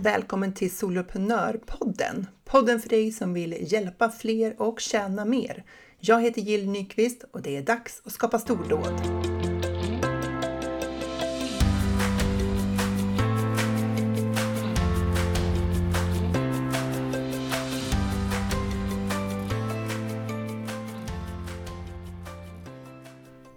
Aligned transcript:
Välkommen 0.00 0.52
till 0.52 0.76
Soloprenörpodden! 0.76 2.26
Podden 2.44 2.80
för 2.80 2.88
dig 2.88 3.12
som 3.12 3.34
vill 3.34 3.72
hjälpa 3.72 4.10
fler 4.10 4.62
och 4.62 4.80
tjäna 4.80 5.24
mer. 5.24 5.64
Jag 6.00 6.22
heter 6.22 6.40
Jill 6.40 6.70
Nyqvist 6.70 7.24
och 7.30 7.42
det 7.42 7.56
är 7.56 7.62
dags 7.62 8.02
att 8.04 8.12
skapa 8.12 8.38
stordåd. 8.38 9.00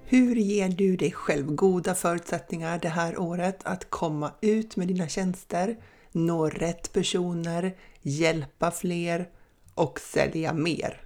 Hur 0.05 0.35
ger 0.35 0.69
du 0.69 0.95
dig 0.95 1.11
själv 1.11 1.45
goda 1.55 1.95
förutsättningar 1.95 2.79
det 2.79 2.89
här 2.89 3.19
året 3.19 3.59
att 3.63 3.89
komma 3.89 4.31
ut 4.41 4.75
med 4.75 4.87
dina 4.87 5.07
tjänster, 5.07 5.77
nå 6.11 6.49
rätt 6.49 6.93
personer, 6.93 7.77
hjälpa 8.01 8.71
fler 8.71 9.29
och 9.73 9.99
sälja 9.99 10.53
mer? 10.53 11.01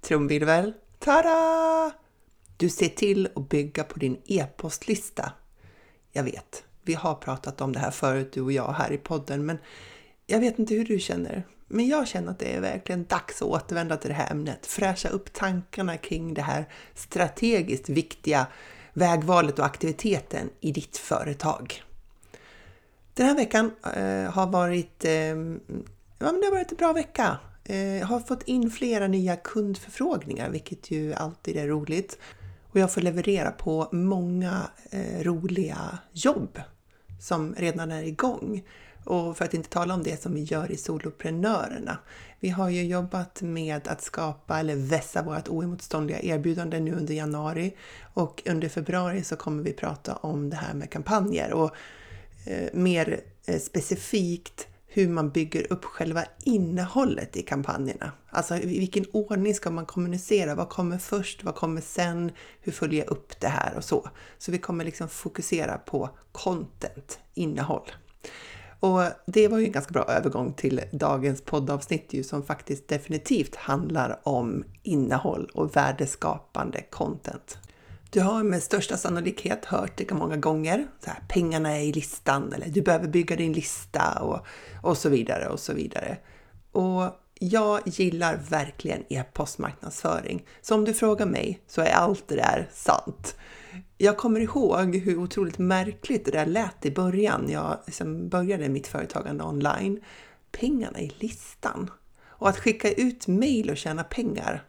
Trumvirvel! 0.00 0.72
Tada! 0.98 1.92
Du 2.56 2.68
ser 2.68 2.88
till 2.88 3.28
att 3.34 3.48
bygga 3.48 3.84
på 3.84 3.98
din 3.98 4.20
e-postlista. 4.24 5.32
Jag 6.12 6.22
vet, 6.22 6.64
vi 6.82 6.94
har 6.94 7.14
pratat 7.14 7.60
om 7.60 7.72
det 7.72 7.78
här 7.78 7.90
förut 7.90 8.32
du 8.32 8.40
och 8.40 8.52
jag 8.52 8.72
här 8.72 8.92
i 8.92 8.98
podden, 8.98 9.46
men 9.46 9.58
jag 10.26 10.40
vet 10.40 10.58
inte 10.58 10.74
hur 10.74 10.84
du 10.84 10.98
känner. 10.98 11.46
Men 11.68 11.88
jag 11.88 12.08
känner 12.08 12.30
att 12.30 12.38
det 12.38 12.56
är 12.56 12.60
verkligen 12.60 13.04
dags 13.04 13.42
att 13.42 13.48
återvända 13.48 13.96
till 13.96 14.10
det 14.10 14.14
här 14.14 14.30
ämnet, 14.30 14.66
fräscha 14.66 15.08
upp 15.08 15.32
tankarna 15.32 15.96
kring 15.96 16.34
det 16.34 16.42
här 16.42 16.68
strategiskt 16.94 17.88
viktiga 17.88 18.46
vägvalet 18.92 19.58
och 19.58 19.64
aktiviteten 19.64 20.50
i 20.60 20.72
ditt 20.72 20.96
företag. 20.96 21.82
Den 23.16 23.26
här 23.26 23.34
veckan 23.34 23.70
eh, 23.94 24.32
har 24.32 24.46
varit, 24.46 25.04
eh, 25.04 25.12
ja, 25.12 25.34
men 26.18 26.40
det 26.40 26.46
har 26.46 26.50
varit 26.50 26.70
en 26.72 26.76
bra 26.76 26.92
vecka. 26.92 27.38
Eh, 27.64 27.96
jag 27.96 28.06
har 28.06 28.20
fått 28.20 28.42
in 28.42 28.70
flera 28.70 29.06
nya 29.06 29.36
kundförfrågningar, 29.36 30.50
vilket 30.50 30.90
ju 30.90 31.14
alltid 31.14 31.56
är 31.56 31.66
roligt. 31.66 32.18
Och 32.62 32.80
jag 32.80 32.92
får 32.92 33.00
leverera 33.00 33.50
på 33.50 33.88
många 33.92 34.70
eh, 34.90 35.22
roliga 35.22 35.98
jobb 36.12 36.60
som 37.20 37.54
redan 37.54 37.92
är 37.92 38.02
igång. 38.02 38.62
Och 39.04 39.36
för 39.36 39.44
att 39.44 39.54
inte 39.54 39.68
tala 39.68 39.94
om 39.94 40.02
det 40.02 40.22
som 40.22 40.34
vi 40.34 40.42
gör 40.42 40.72
i 40.72 40.76
Soloprenörerna. 40.76 41.98
Vi 42.40 42.48
har 42.48 42.68
ju 42.68 42.84
jobbat 42.84 43.42
med 43.42 43.88
att 43.88 44.02
skapa 44.02 44.60
eller 44.60 44.76
vässa 44.76 45.22
vårt 45.22 45.48
oemotståndliga 45.48 46.20
erbjudande 46.20 46.80
nu 46.80 46.94
under 46.94 47.14
januari 47.14 47.76
och 48.14 48.42
under 48.46 48.68
februari 48.68 49.22
så 49.22 49.36
kommer 49.36 49.62
vi 49.62 49.72
prata 49.72 50.16
om 50.16 50.50
det 50.50 50.56
här 50.56 50.74
med 50.74 50.90
kampanjer 50.90 51.52
och 51.52 51.76
Eh, 52.46 52.68
mer 52.72 53.20
eh, 53.46 53.58
specifikt 53.58 54.68
hur 54.86 55.08
man 55.08 55.30
bygger 55.30 55.72
upp 55.72 55.84
själva 55.84 56.24
innehållet 56.44 57.36
i 57.36 57.42
kampanjerna. 57.42 58.12
Alltså 58.28 58.56
i 58.56 58.78
vilken 58.78 59.04
ordning 59.12 59.54
ska 59.54 59.70
man 59.70 59.86
kommunicera? 59.86 60.54
Vad 60.54 60.68
kommer 60.68 60.98
först? 60.98 61.44
Vad 61.44 61.54
kommer 61.54 61.80
sen? 61.80 62.32
Hur 62.60 62.72
följer 62.72 63.04
jag 63.04 63.10
upp 63.10 63.40
det 63.40 63.48
här 63.48 63.76
och 63.76 63.84
så? 63.84 64.08
Så 64.38 64.52
vi 64.52 64.58
kommer 64.58 64.84
liksom 64.84 65.08
fokusera 65.08 65.78
på 65.78 66.10
content, 66.32 67.18
innehåll. 67.34 67.90
Och 68.80 69.02
det 69.26 69.48
var 69.48 69.58
ju 69.58 69.66
en 69.66 69.72
ganska 69.72 69.92
bra 69.92 70.04
övergång 70.04 70.52
till 70.52 70.80
dagens 70.92 71.42
poddavsnitt 71.42 72.12
ju 72.12 72.22
som 72.22 72.42
faktiskt 72.42 72.88
definitivt 72.88 73.56
handlar 73.56 74.20
om 74.22 74.64
innehåll 74.82 75.50
och 75.54 75.76
värdeskapande 75.76 76.82
content. 76.90 77.58
Du 78.10 78.20
har 78.20 78.42
med 78.42 78.62
största 78.62 78.96
sannolikhet 78.96 79.64
hört 79.64 79.96
det 79.96 80.10
många 80.10 80.36
gånger. 80.36 80.86
Så 81.04 81.10
här, 81.10 81.18
pengarna 81.28 81.76
är 81.76 81.82
i 81.82 81.92
listan 81.92 82.52
eller 82.52 82.68
du 82.68 82.82
behöver 82.82 83.08
bygga 83.08 83.36
din 83.36 83.52
lista 83.52 84.22
och, 84.22 84.46
och 84.82 84.98
så 84.98 85.08
vidare 85.08 85.48
och 85.48 85.60
så 85.60 85.72
vidare. 85.72 86.18
Och 86.72 87.10
jag 87.40 87.80
gillar 87.84 88.40
verkligen 88.48 89.04
e-postmarknadsföring. 89.08 90.46
Så 90.62 90.74
om 90.74 90.84
du 90.84 90.94
frågar 90.94 91.26
mig 91.26 91.60
så 91.66 91.80
är 91.80 91.90
allt 91.90 92.28
det 92.28 92.36
där 92.36 92.68
sant. 92.72 93.36
Jag 93.98 94.16
kommer 94.16 94.40
ihåg 94.40 94.96
hur 94.96 95.18
otroligt 95.18 95.58
märkligt 95.58 96.24
det 96.24 96.30
där 96.30 96.46
lät 96.46 96.86
i 96.86 96.90
början. 96.90 97.50
Jag 97.50 97.78
liksom 97.86 98.28
började 98.28 98.68
mitt 98.68 98.86
företagande 98.86 99.44
online. 99.44 100.00
Pengarna 100.52 101.00
i 101.00 101.12
listan. 101.18 101.90
Och 102.26 102.48
att 102.48 102.58
skicka 102.58 102.92
ut 102.92 103.26
mejl 103.26 103.70
och 103.70 103.76
tjäna 103.76 104.04
pengar. 104.04 104.64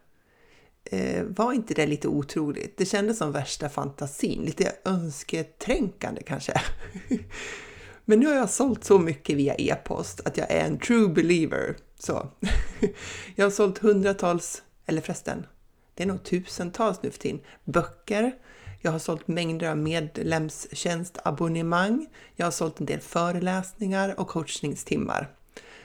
Eh, 0.90 1.24
var 1.24 1.52
inte 1.52 1.74
det 1.74 1.86
lite 1.86 2.08
otroligt? 2.08 2.76
Det 2.76 2.86
kändes 2.86 3.18
som 3.18 3.32
värsta 3.32 3.68
fantasin. 3.68 4.42
Lite 4.42 4.72
önsketränkande 4.84 6.22
kanske. 6.22 6.60
Men 8.04 8.20
nu 8.20 8.26
har 8.26 8.34
jag 8.34 8.50
sålt 8.50 8.84
så 8.84 8.98
mycket 8.98 9.36
via 9.36 9.54
e-post 9.54 10.20
att 10.24 10.36
jag 10.36 10.50
är 10.50 10.64
en 10.64 10.78
true 10.78 11.08
believer. 11.08 11.76
Så. 11.98 12.28
jag 13.34 13.46
har 13.46 13.50
sålt 13.50 13.78
hundratals, 13.78 14.62
eller 14.86 15.00
förresten, 15.00 15.46
det 15.94 16.02
är 16.02 16.06
nog 16.06 16.24
tusentals 16.24 17.02
nu 17.02 17.10
för 17.10 17.18
tiden, 17.18 17.40
böcker 17.64 18.32
jag 18.80 18.92
har 18.92 18.98
sålt 18.98 19.28
mängder 19.28 19.70
av 19.70 19.78
medlemstjänstabonnemang. 19.78 22.06
Jag 22.36 22.46
har 22.46 22.50
sålt 22.50 22.80
en 22.80 22.86
del 22.86 23.00
föreläsningar 23.00 24.20
och 24.20 24.28
coachningstimmar. 24.28 25.28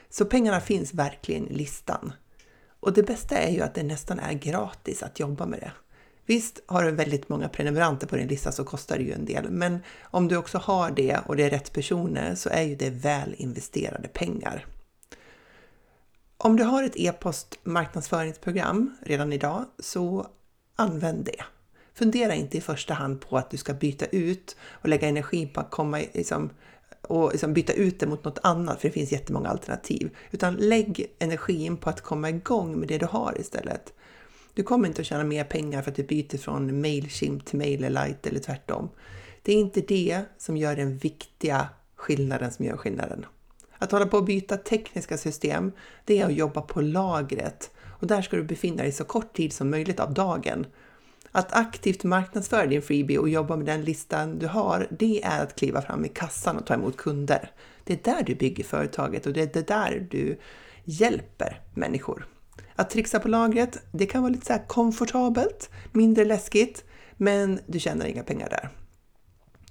Så 0.10 0.26
pengarna 0.26 0.62
finns 0.62 0.94
verkligen 0.94 1.48
i 1.48 1.54
listan. 1.54 2.14
Och 2.84 2.94
det 2.94 3.04
bästa 3.04 3.38
är 3.38 3.52
ju 3.52 3.62
att 3.62 3.76
det 3.76 3.84
nästan 3.84 4.20
är 4.20 4.34
gratis 4.34 5.04
att 5.04 5.20
jobba 5.20 5.46
med 5.46 5.60
det. 5.60 5.72
Visst 6.26 6.64
har 6.66 6.84
du 6.84 6.92
väldigt 6.92 7.30
många 7.30 7.50
prenumeranter 7.50 8.08
på 8.08 8.16
din 8.16 8.28
lista 8.28 8.52
så 8.52 8.64
kostar 8.64 8.98
det 8.98 9.04
ju 9.04 9.14
en 9.14 9.26
del, 9.26 9.52
men 9.52 9.80
om 10.02 10.28
du 10.28 10.38
också 10.38 10.58
har 10.58 10.92
det 10.92 11.20
och 11.26 11.36
det 11.36 11.44
är 11.44 11.50
rätt 11.50 11.74
personer 11.74 12.36
så 12.36 12.50
är 12.50 12.62
ju 12.62 12.76
det 12.76 12.90
väl 12.90 13.36
investerade 13.38 14.08
pengar. 14.08 14.66
Om 16.38 16.56
du 16.58 16.64
har 16.64 16.84
ett 16.84 16.96
e-post 16.96 17.60
marknadsföringsprogram 17.64 18.98
redan 19.02 19.34
idag 19.34 19.66
så 19.80 20.28
använd 20.76 21.26
det. 21.26 21.44
Fundera 21.94 22.36
inte 22.36 22.58
i 22.58 22.62
första 22.62 22.94
hand 22.94 23.22
på 23.22 23.38
att 23.38 23.50
du 23.50 23.58
ska 23.58 23.74
byta 23.74 24.06
ut 24.06 24.56
och 24.72 24.90
lägga 24.90 25.08
energi 25.08 25.48
på 25.48 25.60
att 25.60 25.72
komma 25.72 25.98
liksom, 26.14 26.50
och 27.08 27.32
liksom 27.32 27.54
byta 27.54 27.74
ut 27.74 28.00
det 28.00 28.08
mot 28.08 28.24
något 28.24 28.40
annat, 28.44 28.82
för 28.82 28.88
det 28.88 28.94
finns 28.94 29.12
jättemånga 29.12 29.50
alternativ. 29.50 30.10
Utan 30.32 30.56
lägg 30.56 31.06
energin 31.20 31.78
på 31.78 31.90
att 31.90 32.02
komma 32.02 32.30
igång 32.30 32.80
med 32.80 32.88
det 32.88 32.98
du 32.98 33.06
har 33.06 33.36
istället. 33.40 33.94
Du 34.54 34.64
kommer 34.64 34.88
inte 34.88 35.02
att 35.02 35.08
tjäna 35.08 35.24
mer 35.24 35.44
pengar 35.44 35.82
för 35.82 35.92
att 35.92 35.96
du 35.98 36.04
byter 36.04 36.38
från 36.38 36.82
Mailchimp 36.82 37.46
till 37.46 37.58
MailerLite 37.58 38.30
eller 38.30 38.40
tvärtom. 38.40 38.90
Det 39.42 39.54
är 39.54 39.56
inte 39.56 39.82
det 39.82 40.22
som 40.38 40.58
gör 40.58 40.76
den 40.76 40.98
viktiga 40.98 41.68
skillnaden 41.96 42.52
som 42.52 42.66
gör 42.66 42.78
skillnaden. 42.78 43.26
Att 43.78 43.92
hålla 43.92 44.06
på 44.06 44.18
att 44.18 44.26
byta 44.26 44.58
tekniska 44.58 45.18
system, 45.18 45.72
det 46.06 46.20
är 46.20 46.26
att 46.26 46.34
jobba 46.34 46.62
på 46.62 46.82
lagret 46.82 47.72
och 48.04 48.08
där 48.08 48.22
ska 48.22 48.36
du 48.38 48.44
befinna 48.44 48.84
dig 48.84 48.92
så 48.92 49.04
kort 49.04 49.34
tid 49.34 49.54
som 49.54 49.70
möjligt 49.70 50.00
av 50.00 50.14
dagen 50.14 50.66
att 51.36 51.54
aktivt 51.54 52.04
marknadsföra 52.04 52.66
din 52.66 52.82
freebie 52.82 53.18
och 53.18 53.30
jobba 53.30 53.56
med 53.56 53.66
den 53.66 53.82
listan 53.82 54.40
du 54.40 54.48
har, 54.48 54.88
det 55.00 55.24
är 55.24 55.44
att 55.44 55.56
kliva 55.56 55.82
fram 55.82 56.06
i 56.06 56.10
kassan 56.10 56.58
och 56.58 56.66
ta 56.66 56.74
emot 56.74 56.98
kunder. 56.98 57.52
Det 57.84 57.94
är 57.94 58.14
där 58.14 58.24
du 58.24 58.36
bygger 58.36 58.64
företaget 58.64 59.26
och 59.26 59.34
det 59.34 59.56
är 59.56 59.64
där 59.64 60.08
du 60.12 60.40
hjälper 60.84 61.62
människor. 61.74 62.28
Att 62.76 62.90
trixa 62.90 63.20
på 63.20 63.28
lagret, 63.28 63.78
det 63.92 64.06
kan 64.06 64.22
vara 64.22 64.32
lite 64.32 64.46
så 64.46 64.60
komfortabelt, 64.68 65.70
mindre 65.92 66.26
läskigt, 66.26 66.84
men 67.18 67.60
du 67.68 67.80
tjänar 67.80 68.06
inga 68.06 68.24
pengar 68.24 68.50
där. 68.50 68.70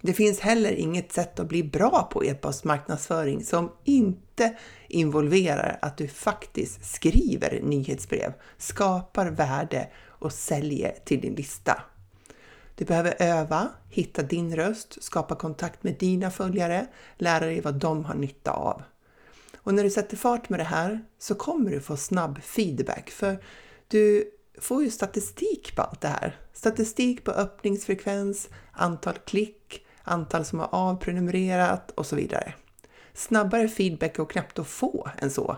Det 0.01 0.13
finns 0.13 0.41
heller 0.41 0.73
inget 0.73 1.13
sätt 1.13 1.41
att 1.41 1.49
bli 1.49 1.63
bra 1.63 2.09
på 2.13 2.25
e-postmarknadsföring 2.25 3.45
som 3.45 3.73
inte 3.85 4.57
involverar 4.89 5.79
att 5.83 5.97
du 5.97 6.09
faktiskt 6.09 6.95
skriver 6.95 7.61
nyhetsbrev, 7.63 8.33
skapar 8.59 9.31
värde 9.31 9.89
och 10.23 10.33
säljer 10.33 10.99
till 11.05 11.21
din 11.21 11.35
lista. 11.35 11.83
Du 12.75 12.85
behöver 12.85 13.15
öva, 13.19 13.69
hitta 13.89 14.23
din 14.23 14.57
röst, 14.57 15.03
skapa 15.03 15.35
kontakt 15.35 15.83
med 15.83 15.99
dina 15.99 16.31
följare, 16.31 16.87
lära 17.17 17.47
dig 17.47 17.61
vad 17.61 17.75
de 17.75 18.05
har 18.05 18.15
nytta 18.15 18.51
av. 18.51 18.83
Och 19.57 19.75
när 19.75 19.83
du 19.85 19.91
sätter 19.91 20.17
fart 20.17 20.49
med 20.49 20.61
det 20.61 20.65
här 20.65 21.05
så 21.19 21.35
kommer 21.35 21.71
du 21.71 21.81
få 21.81 21.97
snabb 21.97 22.43
feedback 22.43 23.11
för 23.11 23.45
du 23.89 24.31
får 24.61 24.83
ju 24.83 24.91
statistik 24.91 25.77
på 25.77 25.83
allt 25.83 26.01
det 26.01 26.09
här. 26.09 26.37
Statistik 26.53 27.25
på 27.25 27.31
öppningsfrekvens, 27.31 28.49
antal 28.73 29.15
klick, 29.25 29.87
antal 30.03 30.45
som 30.45 30.59
har 30.59 30.69
avprenumererat 30.73 31.91
och 31.91 32.07
så 32.07 32.17
vidare. 32.17 32.55
Snabbare 33.15 33.69
feedback 33.69 34.19
och 34.19 34.31
knappt 34.31 34.59
att 34.59 34.67
få 34.67 35.09
än 35.19 35.31
så. 35.31 35.57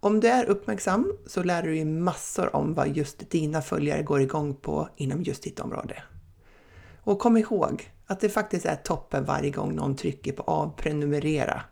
Om 0.00 0.20
du 0.20 0.28
är 0.28 0.44
uppmärksam 0.44 1.12
så 1.26 1.42
lär 1.42 1.62
du 1.62 1.74
dig 1.74 1.84
massor 1.84 2.56
om 2.56 2.74
vad 2.74 2.96
just 2.96 3.30
dina 3.30 3.62
följare 3.62 4.02
går 4.02 4.20
igång 4.20 4.54
på 4.54 4.88
inom 4.96 5.22
just 5.22 5.42
ditt 5.42 5.60
område. 5.60 6.02
Och 7.00 7.18
kom 7.18 7.36
ihåg 7.36 7.92
att 8.06 8.20
det 8.20 8.28
faktiskt 8.28 8.66
är 8.66 8.76
toppen 8.76 9.24
varje 9.24 9.50
gång 9.50 9.74
någon 9.74 9.96
trycker 9.96 10.32
på 10.32 10.42
avprenumerera. 10.42 11.62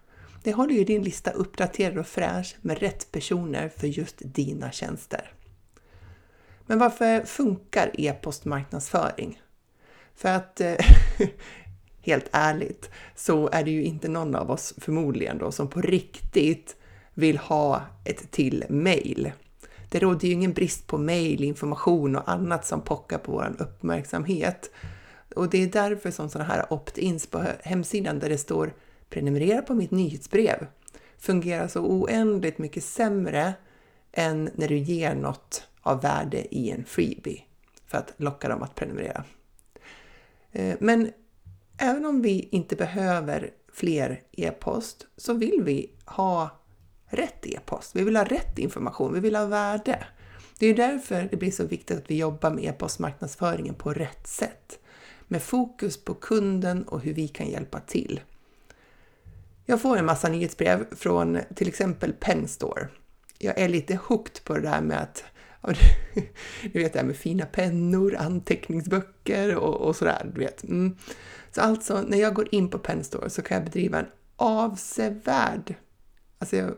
Det 0.43 0.53
håller 0.53 0.75
ju 0.75 0.85
din 0.85 1.03
lista 1.03 1.31
uppdaterad 1.31 1.99
och 1.99 2.07
fräsch 2.07 2.57
med 2.61 2.79
rätt 2.79 3.13
personer 3.13 3.69
för 3.69 3.87
just 3.87 4.17
dina 4.25 4.71
tjänster. 4.71 5.33
Men 6.67 6.79
varför 6.79 7.25
funkar 7.25 7.91
e-postmarknadsföring? 7.95 9.41
För 10.15 10.29
att 10.29 10.61
eh, 10.61 10.77
helt 12.03 12.29
ärligt, 12.33 12.91
så 13.15 13.49
är 13.49 13.65
det 13.65 13.71
ju 13.71 13.85
inte 13.85 14.09
någon 14.09 14.35
av 14.35 14.51
oss 14.51 14.75
förmodligen 14.79 15.39
då 15.39 15.53
som 15.53 15.69
på 15.69 15.81
riktigt 15.81 16.77
vill 17.17 17.39
ha 17.39 17.83
ett 18.05 18.31
till 18.31 18.65
mail. 18.69 19.33
Det 19.89 19.99
råder 19.99 20.29
ju 20.29 20.35
ingen 20.35 20.53
brist 20.53 20.87
på 20.87 20.99
mail, 20.99 21.45
information 21.45 22.17
och 22.17 22.31
annat 22.31 22.67
som 22.67 22.81
pockar 22.81 23.19
på 23.19 23.33
vår 23.33 23.57
uppmärksamhet. 23.59 24.71
Och 25.35 25.51
det 25.51 25.63
är 25.63 25.67
därför 25.67 26.11
som 26.11 26.29
sådana 26.29 26.51
här 26.51 26.73
opt-ins 26.73 27.31
på 27.31 27.45
hemsidan 27.61 28.19
där 28.19 28.29
det 28.29 28.39
står 28.39 28.75
prenumerera 29.09 29.63
på 29.63 29.75
mitt 29.75 29.91
nyhetsbrev 29.91 30.67
fungerar 31.19 31.69
så 31.69 31.81
oändligt 31.81 32.59
mycket 32.59 32.85
sämre 32.85 33.55
än 34.13 34.51
när 34.55 34.69
du 34.69 34.77
ger 34.77 35.15
något 35.15 35.69
av 35.81 36.03
värde 36.03 36.55
i 36.55 36.71
en 36.71 36.85
freebie 36.85 37.43
för 37.87 37.99
att 37.99 38.13
locka 38.17 38.49
dem 38.49 38.63
att 38.63 38.75
prenumerera. 38.75 39.25
Eh, 40.53 40.77
men 40.81 41.11
även 41.79 42.07
om 42.07 42.23
vi 42.23 42.49
inte 42.53 42.77
behöver 42.77 43.51
fler 43.73 44.23
e-post 44.33 45.07
så 45.17 45.35
vill 45.35 45.63
vi 45.63 45.91
ha 46.05 46.51
rätt 47.09 47.47
e-post. 47.47 47.97
Vi 47.97 48.05
vill 48.05 48.17
ha 48.17 48.25
rätt 48.25 48.59
information, 48.59 49.15
vi 49.15 49.21
vill 49.21 49.37
ha 49.37 49.47
värde. 49.47 50.07
Det 50.59 50.67
är 50.67 50.75
därför 50.75 51.29
det 51.31 51.37
blir 51.37 51.51
så 51.51 51.67
viktigt 51.67 51.99
att 51.99 52.11
vi 52.11 52.19
jobbar 52.19 52.51
med 52.51 52.65
e-postmarknadsföringen 52.65 53.75
på 53.75 53.93
rätt 53.93 54.27
sätt. 54.27 54.79
Med 55.29 55.43
fokus 55.43 56.05
på 56.05 56.15
kunden 56.15 56.83
och 56.83 57.01
hur 57.01 57.15
vi 57.15 57.29
kan 57.29 57.49
hjälpa 57.49 57.81
till. 57.81 58.21
Jag 59.67 59.83
får 59.83 59.97
en 59.97 60.07
massa 60.07 60.29
nyhetsbrev 60.29 60.95
från 60.95 61.39
till 61.55 61.69
exempel 61.69 62.13
Penstore. 62.13 62.89
Jag 63.39 63.59
är 63.59 63.69
lite 63.69 63.99
hooked 64.07 64.45
på 64.45 64.55
det 64.55 64.61
där 64.61 64.81
med 64.81 65.03
att 65.03 65.25
du 66.73 66.79
vet 66.83 66.93
det 66.93 66.99
här 66.99 67.07
med 67.07 67.17
fina 67.17 67.47
pennor, 67.47 68.17
anteckningsböcker 68.17 69.57
och, 69.57 69.75
och 69.75 69.97
sådär. 69.97 70.31
Du 70.35 70.41
vet. 70.41 70.65
Mm. 70.65 70.97
Så 71.51 71.61
alltså, 71.61 72.03
när 72.03 72.19
jag 72.19 72.35
går 72.35 72.55
in 72.55 72.71
på 72.71 72.79
Penstore 72.79 73.31
så 73.31 73.43
kan 73.43 73.55
jag 73.55 73.65
bedriva 73.65 73.99
en 73.99 74.07
avsevärd, 74.37 75.75
alltså 76.39 76.75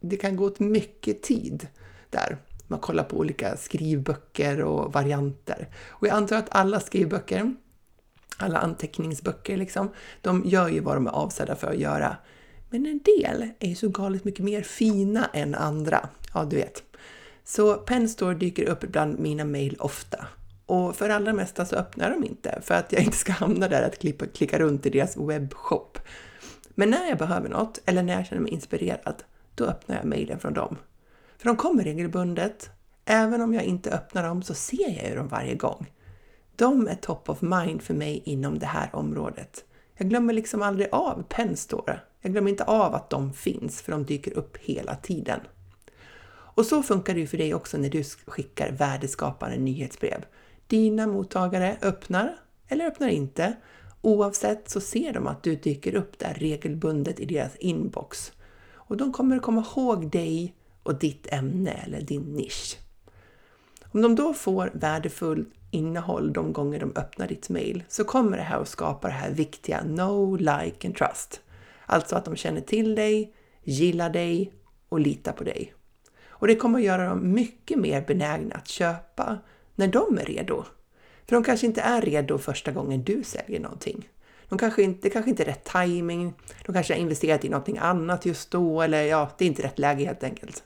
det 0.00 0.16
kan 0.16 0.36
gå 0.36 0.44
åt 0.44 0.60
mycket 0.60 1.22
tid 1.22 1.66
där. 2.10 2.38
Man 2.66 2.80
kollar 2.80 3.04
på 3.04 3.16
olika 3.16 3.56
skrivböcker 3.56 4.62
och 4.62 4.92
varianter. 4.92 5.68
Och 5.88 6.06
jag 6.06 6.14
antar 6.14 6.36
att 6.36 6.48
alla 6.50 6.80
skrivböcker, 6.80 7.54
alla 8.36 8.58
anteckningsböcker 8.58 9.56
liksom, 9.56 9.90
de 10.20 10.42
gör 10.44 10.68
ju 10.68 10.80
vad 10.80 10.96
de 10.96 11.06
är 11.06 11.10
avsedda 11.10 11.56
för 11.56 11.70
att 11.70 11.78
göra. 11.78 12.16
Men 12.70 12.86
en 12.86 13.00
del 13.04 13.50
är 13.58 13.68
ju 13.68 13.74
så 13.74 13.88
galet 13.88 14.24
mycket 14.24 14.44
mer 14.44 14.62
fina 14.62 15.30
än 15.32 15.54
andra. 15.54 16.08
Ja, 16.34 16.44
du 16.44 16.56
vet. 16.56 16.82
Så 17.44 17.74
Penstore 17.74 18.34
dyker 18.34 18.68
upp 18.68 18.80
bland 18.80 19.18
mina 19.18 19.44
mejl 19.44 19.76
ofta. 19.78 20.26
Och 20.66 20.96
för 20.96 21.08
allra 21.08 21.32
mesta 21.32 21.64
så 21.64 21.76
öppnar 21.76 22.10
de 22.10 22.24
inte 22.24 22.60
för 22.62 22.74
att 22.74 22.92
jag 22.92 23.02
inte 23.02 23.16
ska 23.16 23.32
hamna 23.32 23.68
där 23.68 23.82
att 23.82 23.98
klippa, 23.98 24.26
klicka 24.26 24.58
runt 24.58 24.86
i 24.86 24.90
deras 24.90 25.16
webbshop. 25.16 25.98
Men 26.74 26.90
när 26.90 27.08
jag 27.08 27.18
behöver 27.18 27.48
något 27.48 27.80
eller 27.84 28.02
när 28.02 28.12
jag 28.12 28.26
känner 28.26 28.42
mig 28.42 28.52
inspirerad, 28.52 29.22
då 29.60 29.66
öppnar 29.66 29.96
jag 29.96 30.04
mejlen 30.04 30.38
från 30.38 30.54
dem. 30.54 30.76
För 31.38 31.44
de 31.44 31.56
kommer 31.56 31.84
regelbundet. 31.84 32.70
Även 33.04 33.40
om 33.40 33.54
jag 33.54 33.64
inte 33.64 33.90
öppnar 33.90 34.22
dem 34.22 34.42
så 34.42 34.54
ser 34.54 34.96
jag 34.96 35.08
ju 35.08 35.16
dem 35.16 35.28
varje 35.28 35.54
gång. 35.54 35.92
De 36.56 36.88
är 36.88 36.94
top 36.94 37.28
of 37.28 37.42
mind 37.42 37.82
för 37.82 37.94
mig 37.94 38.22
inom 38.24 38.58
det 38.58 38.66
här 38.66 38.90
området. 38.92 39.64
Jag 39.96 40.08
glömmer 40.08 40.32
liksom 40.32 40.62
aldrig 40.62 40.88
av 40.92 41.24
Penstore. 41.28 42.00
Jag 42.20 42.32
glömmer 42.32 42.50
inte 42.50 42.64
av 42.64 42.94
att 42.94 43.10
de 43.10 43.32
finns 43.32 43.82
för 43.82 43.92
de 43.92 44.04
dyker 44.04 44.38
upp 44.38 44.56
hela 44.56 44.94
tiden. 44.94 45.40
Och 46.54 46.66
så 46.66 46.82
funkar 46.82 47.14
det 47.14 47.20
ju 47.20 47.26
för 47.26 47.38
dig 47.38 47.54
också 47.54 47.78
när 47.78 47.90
du 47.90 48.04
skickar 48.04 48.72
värdeskapande 48.72 49.56
nyhetsbrev. 49.56 50.24
Dina 50.66 51.06
mottagare 51.06 51.76
öppnar 51.82 52.36
eller 52.68 52.86
öppnar 52.86 53.08
inte. 53.08 53.56
Oavsett 54.00 54.70
så 54.70 54.80
ser 54.80 55.12
de 55.12 55.26
att 55.26 55.42
du 55.42 55.56
dyker 55.56 55.94
upp 55.94 56.18
där 56.18 56.34
regelbundet 56.34 57.20
i 57.20 57.24
deras 57.24 57.56
inbox. 57.56 58.32
Och 58.90 58.96
de 58.96 59.12
kommer 59.12 59.36
att 59.36 59.42
komma 59.42 59.64
ihåg 59.76 60.10
dig 60.10 60.54
och 60.82 60.98
ditt 60.98 61.32
ämne 61.32 61.70
eller 61.70 62.00
din 62.00 62.22
nisch. 62.22 62.78
Om 63.92 64.02
de 64.02 64.14
då 64.14 64.34
får 64.34 64.70
värdefullt 64.74 65.48
innehåll 65.70 66.32
de 66.32 66.52
gånger 66.52 66.80
de 66.80 66.92
öppnar 66.96 67.28
ditt 67.28 67.48
mail 67.48 67.84
så 67.88 68.04
kommer 68.04 68.36
det 68.36 68.42
här 68.42 68.60
att 68.60 68.68
skapa 68.68 69.08
det 69.08 69.14
här 69.14 69.30
viktiga 69.30 69.82
No, 69.84 70.36
Like 70.36 70.86
and 70.86 70.96
Trust. 70.96 71.40
Alltså 71.86 72.16
att 72.16 72.24
de 72.24 72.36
känner 72.36 72.60
till 72.60 72.94
dig, 72.94 73.34
gillar 73.62 74.10
dig 74.10 74.52
och 74.88 75.00
litar 75.00 75.32
på 75.32 75.44
dig. 75.44 75.74
Och 76.28 76.46
det 76.46 76.56
kommer 76.56 76.78
att 76.78 76.84
göra 76.84 77.08
dem 77.08 77.32
mycket 77.32 77.78
mer 77.78 78.04
benägna 78.06 78.54
att 78.54 78.68
köpa 78.68 79.38
när 79.74 79.88
de 79.88 80.18
är 80.18 80.24
redo. 80.24 80.64
För 81.26 81.36
de 81.36 81.44
kanske 81.44 81.66
inte 81.66 81.80
är 81.80 82.00
redo 82.00 82.38
första 82.38 82.72
gången 82.72 83.04
du 83.04 83.22
säljer 83.22 83.60
någonting. 83.60 84.08
De 84.50 84.58
kanske 84.58 84.82
inte, 84.82 85.00
det 85.02 85.10
kanske 85.10 85.30
inte 85.30 85.42
är 85.42 85.46
rätt 85.46 85.64
timing. 85.64 86.34
De 86.66 86.72
kanske 86.72 86.94
har 86.94 86.98
investerat 86.98 87.44
i 87.44 87.48
någonting 87.48 87.78
annat 87.78 88.26
just 88.26 88.50
då 88.50 88.82
eller 88.82 89.02
ja, 89.02 89.30
det 89.38 89.44
är 89.44 89.48
inte 89.48 89.62
rätt 89.62 89.78
läge 89.78 90.04
helt 90.04 90.24
enkelt. 90.24 90.64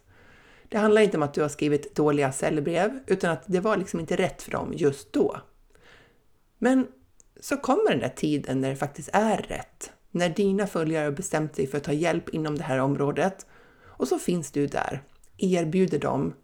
Det 0.68 0.78
handlar 0.78 1.02
inte 1.02 1.16
om 1.16 1.22
att 1.22 1.34
du 1.34 1.42
har 1.42 1.48
skrivit 1.48 1.96
dåliga 1.96 2.32
säljbrev 2.32 2.98
utan 3.06 3.30
att 3.30 3.42
det 3.46 3.60
var 3.60 3.76
liksom 3.76 4.00
inte 4.00 4.16
rätt 4.16 4.42
för 4.42 4.50
dem 4.50 4.72
just 4.76 5.12
då. 5.12 5.36
Men 6.58 6.86
så 7.40 7.56
kommer 7.56 7.90
den 7.90 8.00
där 8.00 8.08
tiden 8.16 8.60
när 8.60 8.70
det 8.70 8.76
faktiskt 8.76 9.10
är 9.12 9.36
rätt. 9.36 9.92
När 10.10 10.28
dina 10.28 10.66
följare 10.66 11.04
har 11.04 11.12
bestämt 11.12 11.56
sig 11.56 11.66
för 11.66 11.78
att 11.78 11.84
ta 11.84 11.92
hjälp 11.92 12.28
inom 12.28 12.58
det 12.58 12.64
här 12.64 12.78
området 12.78 13.46
och 13.82 14.08
så 14.08 14.18
finns 14.18 14.50
du 14.50 14.66
där, 14.66 15.02
erbjuder 15.38 15.98
dem 15.98 16.34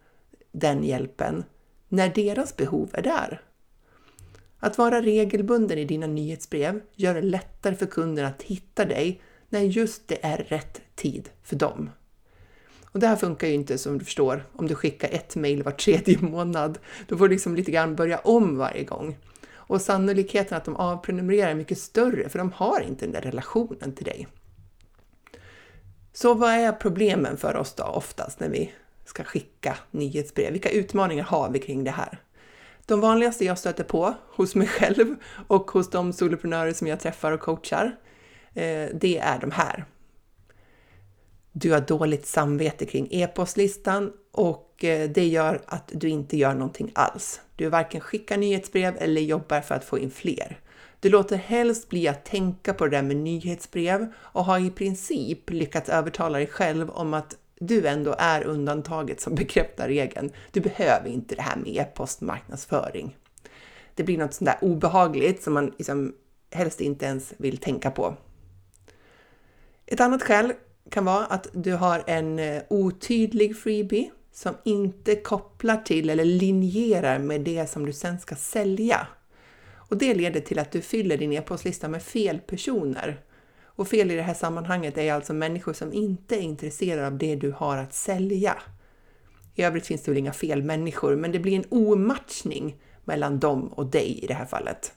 den 0.53 0.85
hjälpen 0.85 1.45
när 1.89 2.09
deras 2.09 2.57
behov 2.57 2.91
är 2.93 3.03
där. 3.03 3.41
Att 4.61 4.79
vara 4.79 5.01
regelbunden 5.03 5.79
i 5.79 5.85
dina 5.85 6.07
nyhetsbrev 6.07 6.81
gör 6.95 7.15
det 7.15 7.23
lättare 7.23 7.75
för 7.75 7.87
kunden 7.87 8.27
att 8.27 8.43
hitta 8.43 8.85
dig 8.85 9.21
när 9.49 9.61
just 9.61 10.09
det 10.09 10.19
är 10.23 10.37
rätt 10.37 10.81
tid 10.95 11.31
för 11.43 11.57
dem. 11.57 11.91
Och 12.85 13.01
det 13.01 13.07
här 13.07 13.17
funkar 13.17 13.47
ju 13.47 13.55
inte 13.55 13.79
som 13.79 13.99
du 13.99 14.05
förstår 14.05 14.45
om 14.53 14.67
du 14.67 14.75
skickar 14.75 15.09
ett 15.09 15.37
mejl 15.37 15.63
var 15.63 15.73
tredje 15.73 16.19
månad. 16.21 16.79
Då 17.09 17.19
får 17.19 17.29
du 17.29 17.35
liksom 17.35 17.57
lite 17.57 17.71
grann 17.71 17.97
börja 17.97 18.19
om 18.19 18.57
varje 18.57 18.85
gång. 18.85 19.17
Och 19.53 19.81
sannolikheten 19.81 20.57
att 20.57 20.65
de 20.65 20.77
avprenumererar 20.77 21.51
är 21.51 21.55
mycket 21.55 21.79
större 21.79 22.29
för 22.29 22.39
de 22.39 22.53
har 22.53 22.81
inte 22.81 23.05
den 23.05 23.13
där 23.13 23.21
relationen 23.21 23.95
till 23.95 24.05
dig. 24.05 24.29
Så 26.13 26.35
vad 26.35 26.51
är 26.51 26.73
problemen 26.73 27.37
för 27.37 27.57
oss 27.57 27.75
då 27.75 27.85
oftast 27.85 28.41
när 28.41 28.49
vi 28.49 28.73
ska 29.05 29.25
skicka 29.25 29.77
nyhetsbrev? 29.91 30.53
Vilka 30.53 30.71
utmaningar 30.71 31.25
har 31.25 31.51
vi 31.51 31.59
kring 31.59 31.85
det 31.85 31.91
här? 31.91 32.19
De 32.91 33.01
vanligaste 33.01 33.45
jag 33.45 33.59
stöter 33.59 33.85
på 33.85 34.15
hos 34.37 34.55
mig 34.55 34.67
själv 34.67 35.17
och 35.47 35.71
hos 35.71 35.91
de 35.91 36.13
soloprenörer 36.13 36.73
som 36.73 36.87
jag 36.87 37.01
träffar 37.01 37.33
och 37.33 37.41
coachar, 37.41 37.97
eh, 38.55 38.89
det 38.95 39.19
är 39.19 39.39
de 39.41 39.51
här. 39.51 39.85
Du 41.53 41.73
har 41.73 41.81
dåligt 41.81 42.27
samvete 42.27 42.87
kring 42.87 43.09
e-postlistan 43.11 44.13
och 44.33 44.85
eh, 44.85 45.11
det 45.11 45.27
gör 45.27 45.63
att 45.67 45.91
du 45.95 46.09
inte 46.09 46.37
gör 46.37 46.55
någonting 46.55 46.91
alls. 46.95 47.41
Du 47.57 47.69
varken 47.69 48.01
skickar 48.01 48.37
nyhetsbrev 48.37 48.97
eller 48.99 49.21
jobbar 49.21 49.61
för 49.61 49.75
att 49.75 49.85
få 49.85 49.99
in 49.99 50.11
fler. 50.11 50.61
Du 51.01 51.09
låter 51.09 51.37
helst 51.37 51.89
bli 51.89 52.09
att 52.09 52.25
tänka 52.25 52.75
på 52.75 52.87
det 52.87 52.97
där 52.97 53.03
med 53.03 53.17
nyhetsbrev 53.17 54.13
och 54.17 54.45
har 54.45 54.59
i 54.59 54.71
princip 54.71 55.51
lyckats 55.51 55.89
övertala 55.89 56.39
dig 56.39 56.47
själv 56.47 56.91
om 56.91 57.15
att 57.15 57.37
du 57.63 57.87
ändå 57.87 58.15
är 58.19 58.45
undantaget 58.45 59.21
som 59.21 59.35
bekräftar 59.35 59.89
regeln. 59.89 60.33
Du 60.51 60.61
behöver 60.61 61.09
inte 61.09 61.35
det 61.35 61.43
här 61.43 61.57
med 61.57 61.77
e-postmarknadsföring. 61.77 63.17
Det 63.95 64.03
blir 64.03 64.19
något 64.19 64.35
sånt 64.35 64.51
där 64.51 64.59
obehagligt 64.69 65.43
som 65.43 65.55
man 65.55 65.67
liksom 65.67 66.15
helst 66.51 66.81
inte 66.81 67.07
ens 67.07 67.33
vill 67.37 67.59
tänka 67.59 67.91
på. 67.91 68.17
Ett 69.87 70.01
annat 70.01 70.23
skäl 70.23 70.53
kan 70.91 71.05
vara 71.05 71.27
att 71.27 71.47
du 71.53 71.73
har 71.73 72.05
en 72.07 72.39
eh, 72.39 72.63
otydlig 72.71 73.57
freebie 73.57 74.11
som 74.33 74.55
inte 74.65 75.17
kopplar 75.17 75.77
till 75.77 76.11
eller 76.11 76.25
linjerar 76.25 77.19
med 77.19 77.41
det 77.41 77.71
som 77.71 77.87
du 77.87 77.93
sen 77.93 78.21
ska 78.21 78.37
sälja. 78.37 79.07
Och 79.73 79.97
det 79.97 80.15
leder 80.15 80.41
till 80.41 80.59
att 80.59 80.73
du 80.73 80.81
fyller 80.81 81.17
din 81.17 81.33
e-postlista 81.33 81.89
med 81.89 82.03
fel 82.03 82.39
personer. 82.39 83.21
Och 83.81 83.89
fel 83.89 84.11
i 84.11 84.17
det 84.17 84.23
här 84.23 84.35
sammanhanget 84.35 84.99
är 84.99 85.13
alltså 85.13 85.33
människor 85.33 85.73
som 85.73 85.93
inte 85.93 86.37
är 86.37 86.41
intresserade 86.41 87.07
av 87.07 87.19
det 87.19 87.37
du 87.37 87.51
har 87.51 87.77
att 87.77 87.95
sälja. 87.95 88.59
I 89.55 89.63
övrigt 89.63 89.87
finns 89.87 90.03
det 90.03 90.11
väl 90.11 90.19
inga 90.19 90.33
fel 90.33 90.63
människor, 90.63 91.17
men 91.17 91.33
det 91.33 91.39
blir 91.39 91.57
en 91.57 91.65
omatchning 91.71 92.77
mellan 93.05 93.41
dem 93.41 93.69
och 93.69 93.87
dig 93.87 94.21
i 94.23 94.27
det 94.27 94.35
här 94.35 94.47
fallet. 94.47 94.93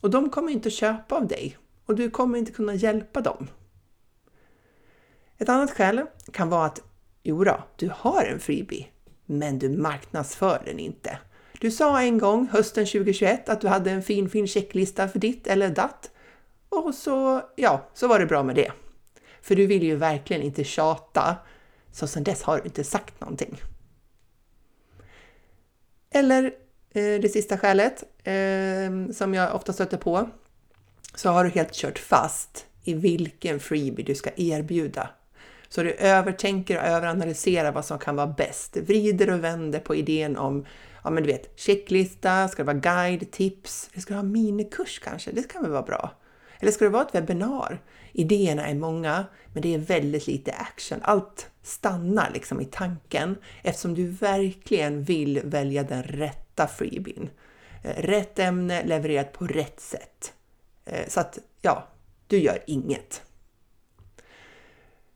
Och 0.00 0.10
de 0.10 0.30
kommer 0.30 0.52
inte 0.52 0.68
att 0.68 0.72
köpa 0.72 1.14
av 1.14 1.26
dig 1.26 1.56
och 1.86 1.94
du 1.94 2.10
kommer 2.10 2.38
inte 2.38 2.52
kunna 2.52 2.74
hjälpa 2.74 3.20
dem. 3.20 3.48
Ett 5.38 5.48
annat 5.48 5.70
skäl 5.70 6.02
kan 6.32 6.48
vara 6.48 6.66
att 6.66 6.80
jo 7.22 7.44
då, 7.44 7.64
du 7.76 7.90
har 7.94 8.24
en 8.24 8.40
freebie, 8.40 8.86
men 9.26 9.58
du 9.58 9.68
marknadsför 9.68 10.62
den 10.64 10.78
inte. 10.78 11.18
Du 11.60 11.70
sa 11.70 12.00
en 12.00 12.18
gång 12.18 12.48
hösten 12.52 12.86
2021 12.86 13.48
att 13.48 13.60
du 13.60 13.68
hade 13.68 13.90
en 13.90 14.02
fin, 14.02 14.30
fin 14.30 14.46
checklista 14.46 15.08
för 15.08 15.18
ditt 15.18 15.46
eller 15.46 15.70
datt 15.70 16.10
och 16.78 16.94
så, 16.94 17.42
ja, 17.56 17.88
så 17.94 18.08
var 18.08 18.18
det 18.18 18.26
bra 18.26 18.42
med 18.42 18.56
det. 18.56 18.72
För 19.42 19.56
du 19.56 19.66
vill 19.66 19.82
ju 19.82 19.96
verkligen 19.96 20.42
inte 20.42 20.64
tjata, 20.64 21.36
så 21.92 22.06
sedan 22.06 22.24
dess 22.24 22.42
har 22.42 22.58
du 22.58 22.64
inte 22.64 22.84
sagt 22.84 23.20
någonting. 23.20 23.60
Eller 26.10 26.44
eh, 26.90 27.20
det 27.20 27.32
sista 27.32 27.58
skälet 27.58 28.04
eh, 28.24 29.12
som 29.12 29.34
jag 29.34 29.54
ofta 29.54 29.72
stöter 29.72 29.96
på 29.96 30.28
så 31.14 31.30
har 31.30 31.44
du 31.44 31.50
helt 31.50 31.72
kört 31.72 31.98
fast 31.98 32.66
i 32.84 32.94
vilken 32.94 33.60
freebie 33.60 34.04
du 34.04 34.14
ska 34.14 34.30
erbjuda. 34.36 35.08
Så 35.68 35.82
du 35.82 35.92
övertänker 35.92 36.76
och 36.76 36.84
överanalyserar 36.84 37.72
vad 37.72 37.84
som 37.84 37.98
kan 37.98 38.16
vara 38.16 38.26
bäst. 38.26 38.76
Vrider 38.76 39.30
och 39.30 39.44
vänder 39.44 39.80
på 39.80 39.94
idén 39.94 40.36
om 40.36 40.66
ja 41.04 41.10
men 41.10 41.22
du 41.22 41.32
vet, 41.32 41.60
checklista, 41.60 42.48
ska 42.48 42.62
det 42.62 42.66
vara 42.66 42.76
guide, 42.76 43.30
tips, 43.30 43.90
det 43.94 44.00
ska 44.00 44.14
det 44.14 44.20
vara 44.20 44.32
minikurs 44.32 44.98
kanske? 44.98 45.30
Det 45.32 45.52
kan 45.52 45.62
väl 45.62 45.70
vara 45.70 45.82
bra? 45.82 46.10
Eller 46.60 46.72
ska 46.72 46.84
det 46.84 46.90
vara 46.90 47.02
ett 47.02 47.14
webbinar? 47.14 47.82
Idéerna 48.12 48.66
är 48.66 48.74
många, 48.74 49.24
men 49.52 49.62
det 49.62 49.74
är 49.74 49.78
väldigt 49.78 50.26
lite 50.26 50.52
action. 50.52 50.98
Allt 51.02 51.50
stannar 51.62 52.30
liksom 52.34 52.60
i 52.60 52.64
tanken 52.64 53.36
eftersom 53.62 53.94
du 53.94 54.06
verkligen 54.06 55.02
vill 55.02 55.40
välja 55.44 55.82
den 55.82 56.02
rätta 56.02 56.66
freebien. 56.66 57.30
Eh, 57.82 58.02
rätt 58.02 58.38
ämne 58.38 58.84
levererat 58.84 59.32
på 59.32 59.46
rätt 59.46 59.80
sätt. 59.80 60.32
Eh, 60.84 61.08
så 61.08 61.20
att, 61.20 61.38
ja, 61.62 61.88
du 62.26 62.38
gör 62.38 62.58
inget. 62.66 63.22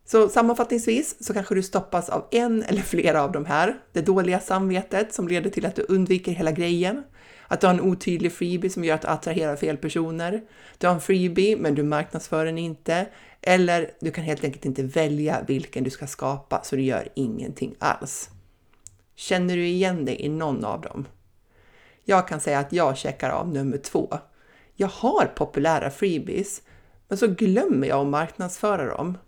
Så 0.05 0.29
sammanfattningsvis 0.29 1.25
så 1.25 1.35
kanske 1.35 1.55
du 1.55 1.63
stoppas 1.63 2.09
av 2.09 2.27
en 2.31 2.63
eller 2.63 2.83
flera 2.83 3.23
av 3.23 3.33
de 3.33 3.45
här. 3.45 3.79
Det 3.93 4.01
dåliga 4.01 4.41
samvetet 4.41 5.15
som 5.15 5.29
leder 5.29 5.51
till 5.51 5.67
att 5.67 5.77
du 5.77 5.87
undviker 5.89 6.33
hela 6.33 6.53
grejen. 6.53 7.03
Att 7.49 7.61
du 7.61 7.67
har 7.67 7.75
en 7.75 7.81
otydlig 7.81 8.33
freebie 8.33 8.71
som 8.71 8.85
gör 8.85 8.95
att 8.95 9.03
du 9.03 9.09
attraherar 9.09 9.57
fel 9.57 9.77
personer. 9.77 10.43
Du 10.79 10.87
har 10.87 10.95
en 10.95 11.01
freebie 11.01 11.57
men 11.57 11.75
du 11.75 11.83
marknadsför 11.83 12.45
den 12.45 12.59
inte. 12.59 13.07
Eller 13.43 13.91
du 14.01 14.11
kan 14.11 14.25
helt 14.25 14.45
enkelt 14.45 14.65
inte 14.65 14.83
välja 14.83 15.45
vilken 15.47 15.85
du 15.85 15.91
ska 15.91 16.07
skapa 16.07 16.61
så 16.65 16.77
du 16.77 16.83
gör 16.83 17.09
ingenting 17.15 17.75
alls. 17.79 18.31
Känner 19.15 19.57
du 19.57 19.67
igen 19.67 20.05
dig 20.05 20.21
i 20.21 20.29
någon 20.29 20.65
av 20.65 20.81
dem? 20.81 21.07
Jag 22.05 22.29
kan 22.29 22.41
säga 22.41 22.59
att 22.59 22.73
jag 22.73 22.97
checkar 22.97 23.31
av 23.31 23.49
nummer 23.49 23.79
två. 23.79 24.19
Jag 24.75 24.89
har 24.89 25.27
populära 25.27 25.91
freebies, 25.91 26.63
men 27.09 27.19
så 27.19 27.27
glömmer 27.27 27.89
jag 27.89 28.01
att 28.01 28.07
marknadsföra 28.07 28.97
dem. 28.97 29.19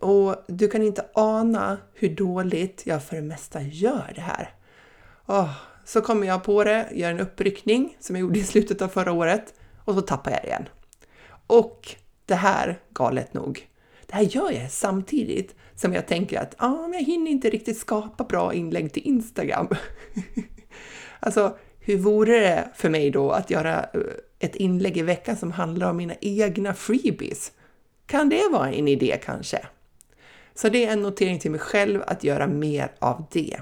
Och 0.00 0.36
du 0.48 0.68
kan 0.68 0.82
inte 0.82 1.06
ana 1.14 1.78
hur 1.94 2.08
dåligt 2.16 2.82
jag 2.86 3.02
för 3.02 3.16
det 3.16 3.22
mesta 3.22 3.62
gör 3.62 4.12
det 4.14 4.20
här. 4.20 4.54
Oh, 5.26 5.50
så 5.84 6.00
kommer 6.00 6.26
jag 6.26 6.44
på 6.44 6.64
det, 6.64 6.88
gör 6.92 7.10
en 7.10 7.20
uppryckning 7.20 7.96
som 8.00 8.16
jag 8.16 8.20
gjorde 8.20 8.38
i 8.38 8.44
slutet 8.44 8.82
av 8.82 8.88
förra 8.88 9.12
året 9.12 9.54
och 9.84 9.94
så 9.94 10.00
tappar 10.00 10.30
jag 10.30 10.40
det 10.42 10.46
igen. 10.46 10.68
Och 11.46 11.96
det 12.26 12.34
här, 12.34 12.80
galet 12.90 13.34
nog, 13.34 13.68
det 14.06 14.14
här 14.14 14.22
gör 14.22 14.50
jag 14.50 14.70
samtidigt 14.70 15.54
som 15.74 15.92
jag 15.92 16.06
tänker 16.06 16.40
att 16.40 16.54
ah, 16.58 16.88
jag 16.92 17.02
hinner 17.02 17.30
inte 17.30 17.50
riktigt 17.50 17.78
skapa 17.78 18.24
bra 18.24 18.54
inlägg 18.54 18.92
till 18.92 19.06
Instagram. 19.06 19.68
alltså, 21.20 21.56
hur 21.80 21.98
vore 21.98 22.40
det 22.40 22.68
för 22.74 22.90
mig 22.90 23.10
då 23.10 23.30
att 23.30 23.50
göra 23.50 23.78
eh, 23.78 24.00
ett 24.38 24.56
inlägg 24.56 24.96
i 24.96 25.02
veckan 25.02 25.36
som 25.36 25.52
handlar 25.52 25.90
om 25.90 25.96
mina 25.96 26.14
egna 26.20 26.74
freebies? 26.74 27.52
Kan 28.06 28.28
det 28.28 28.48
vara 28.52 28.72
en 28.72 28.88
idé 28.88 29.18
kanske? 29.24 29.66
Så 30.54 30.68
det 30.68 30.86
är 30.86 30.92
en 30.92 31.02
notering 31.02 31.38
till 31.38 31.50
mig 31.50 31.60
själv 31.60 32.02
att 32.06 32.24
göra 32.24 32.46
mer 32.46 32.92
av 32.98 33.24
det. 33.32 33.60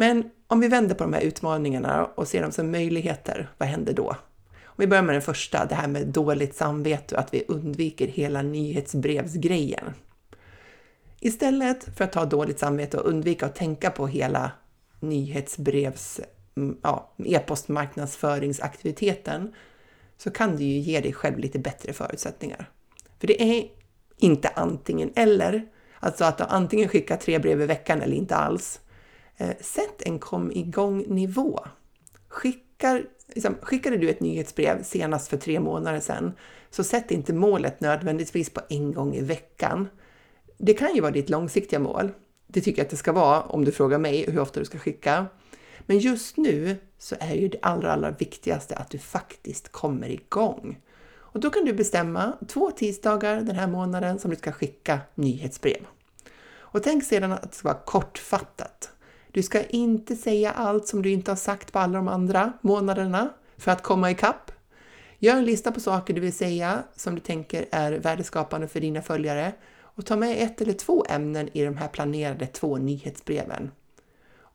Men 0.00 0.30
om 0.46 0.60
vi 0.60 0.68
vänder 0.68 0.94
på 0.94 1.04
de 1.04 1.12
här 1.12 1.20
utmaningarna 1.20 2.04
och 2.04 2.28
ser 2.28 2.42
dem 2.42 2.52
som 2.52 2.70
möjligheter, 2.70 3.50
vad 3.58 3.68
händer 3.68 3.92
då? 3.92 4.16
Om 4.64 4.74
vi 4.76 4.86
börjar 4.86 5.02
med 5.02 5.14
den 5.14 5.22
första, 5.22 5.64
det 5.64 5.74
här 5.74 5.88
med 5.88 6.06
dåligt 6.06 6.56
samvete 6.56 7.14
och 7.14 7.20
att 7.20 7.34
vi 7.34 7.44
undviker 7.48 8.06
hela 8.06 8.42
nyhetsbrevsgrejen. 8.42 9.84
Istället 11.20 11.96
för 11.96 12.04
att 12.04 12.14
ha 12.14 12.24
dåligt 12.24 12.58
samvete 12.58 12.98
och 12.98 13.08
undvika 13.08 13.46
att 13.46 13.54
tänka 13.54 13.90
på 13.90 14.06
hela 14.06 14.50
nyhetsbrevs, 15.00 16.20
mm, 16.56 16.76
ja, 16.82 17.12
e-postmarknadsföringsaktiviteten 17.24 19.54
så 20.16 20.30
kan 20.30 20.56
du 20.56 20.64
ju 20.64 20.78
ge 20.78 21.00
dig 21.00 21.12
själv 21.12 21.38
lite 21.38 21.58
bättre 21.58 21.92
förutsättningar. 21.92 22.70
För 23.18 23.26
det 23.26 23.42
är 23.42 23.64
inte 24.16 24.48
antingen 24.48 25.12
eller, 25.16 25.66
alltså 25.98 26.24
att 26.24 26.38
du 26.38 26.44
antingen 26.44 26.88
skickar 26.88 27.16
tre 27.16 27.38
brev 27.38 27.62
i 27.62 27.66
veckan 27.66 28.02
eller 28.02 28.16
inte 28.16 28.36
alls. 28.36 28.80
Eh, 29.40 29.56
sätt 29.60 30.02
en 30.02 30.18
kom 30.18 30.52
igång-nivå. 30.52 31.60
Skickar, 32.28 33.04
liksom, 33.26 33.54
skickade 33.62 33.96
du 33.96 34.10
ett 34.10 34.20
nyhetsbrev 34.20 34.82
senast 34.82 35.28
för 35.28 35.36
tre 35.36 35.60
månader 35.60 36.00
sedan, 36.00 36.32
så 36.70 36.84
sätt 36.84 37.10
inte 37.10 37.32
målet 37.32 37.80
nödvändigtvis 37.80 38.50
på 38.50 38.60
en 38.68 38.92
gång 38.92 39.14
i 39.14 39.20
veckan. 39.20 39.88
Det 40.58 40.74
kan 40.74 40.94
ju 40.94 41.00
vara 41.00 41.12
ditt 41.12 41.30
långsiktiga 41.30 41.78
mål. 41.78 42.10
Det 42.46 42.60
tycker 42.60 42.78
jag 42.78 42.84
att 42.84 42.90
det 42.90 42.96
ska 42.96 43.12
vara 43.12 43.42
om 43.42 43.64
du 43.64 43.72
frågar 43.72 43.98
mig 43.98 44.30
hur 44.30 44.40
ofta 44.40 44.60
du 44.60 44.66
ska 44.66 44.78
skicka. 44.78 45.26
Men 45.80 45.98
just 45.98 46.36
nu 46.36 46.76
så 46.98 47.16
är 47.20 47.34
ju 47.34 47.48
det 47.48 47.58
allra, 47.62 47.92
allra 47.92 48.10
viktigaste 48.10 48.76
att 48.76 48.90
du 48.90 48.98
faktiskt 48.98 49.72
kommer 49.72 50.08
igång. 50.08 50.80
Och 51.12 51.40
då 51.40 51.50
kan 51.50 51.64
du 51.64 51.72
bestämma 51.72 52.32
två 52.48 52.70
tisdagar 52.70 53.40
den 53.40 53.56
här 53.56 53.66
månaden 53.66 54.18
som 54.18 54.30
du 54.30 54.36
ska 54.36 54.52
skicka 54.52 55.00
nyhetsbrev. 55.14 55.86
Och 56.52 56.82
tänk 56.82 57.04
sedan 57.04 57.32
att 57.32 57.50
det 57.50 57.56
ska 57.56 57.68
vara 57.68 57.80
kortfattat. 57.84 58.90
Du 59.32 59.42
ska 59.42 59.64
inte 59.64 60.16
säga 60.16 60.52
allt 60.52 60.86
som 60.86 61.02
du 61.02 61.10
inte 61.10 61.30
har 61.30 61.36
sagt 61.36 61.72
på 61.72 61.78
alla 61.78 61.98
de 61.98 62.08
andra 62.08 62.52
månaderna 62.60 63.28
för 63.56 63.72
att 63.72 63.82
komma 63.82 64.10
ikapp. 64.10 64.52
Gör 65.18 65.36
en 65.36 65.44
lista 65.44 65.72
på 65.72 65.80
saker 65.80 66.14
du 66.14 66.20
vill 66.20 66.32
säga 66.32 66.82
som 66.96 67.14
du 67.14 67.20
tänker 67.20 67.66
är 67.70 67.92
värdeskapande 67.92 68.68
för 68.68 68.80
dina 68.80 69.02
följare 69.02 69.52
och 69.80 70.06
ta 70.06 70.16
med 70.16 70.42
ett 70.42 70.60
eller 70.60 70.72
två 70.72 71.04
ämnen 71.08 71.48
i 71.52 71.64
de 71.64 71.76
här 71.76 71.88
planerade 71.88 72.46
två 72.46 72.76
nyhetsbreven. 72.76 73.70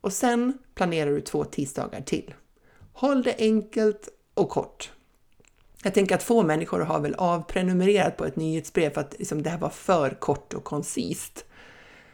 Och 0.02 0.14
sen 0.14 0.58
planerar 0.76 1.12
du 1.12 1.22
två 1.22 1.44
tisdagar 1.44 2.02
till. 2.02 2.34
Håll 2.94 3.24
det 3.24 3.36
enkelt 3.38 4.10
och 4.34 4.50
kort. 4.50 4.92
Jag 5.84 5.94
tänker 5.94 6.16
att 6.16 6.24
få 6.24 6.44
människor 6.44 6.80
har 6.80 7.00
väl 7.00 7.16
avprenumererat 7.16 8.18
på 8.18 8.26
ett 8.26 8.36
nyhetsbrev 8.36 8.90
för 8.90 9.02
att 9.02 9.16
liksom, 9.20 9.44
det 9.44 9.50
här 9.50 9.58
var 9.58 9.70
för 9.70 10.10
kort 10.10 10.54
och 10.54 10.64
koncist. 10.64 11.46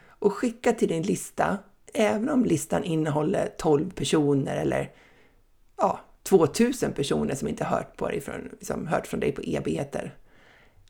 Och 0.08 0.32
skicka 0.32 0.72
till 0.72 0.88
din 0.88 1.02
lista 1.02 1.58
även 1.94 2.28
om 2.28 2.44
listan 2.44 2.84
innehåller 2.84 3.48
12 3.58 3.90
personer 3.90 4.56
eller 4.56 4.90
ja, 5.76 6.00
2000 6.22 6.92
personer 6.92 7.34
som 7.34 7.48
inte 7.48 7.64
hört, 7.64 7.96
på 7.96 8.08
dig 8.08 8.20
från, 8.20 8.48
liksom, 8.52 8.86
hört 8.86 9.06
från 9.06 9.20
dig 9.20 9.32
på 9.32 9.42
evigheter. 9.42 10.14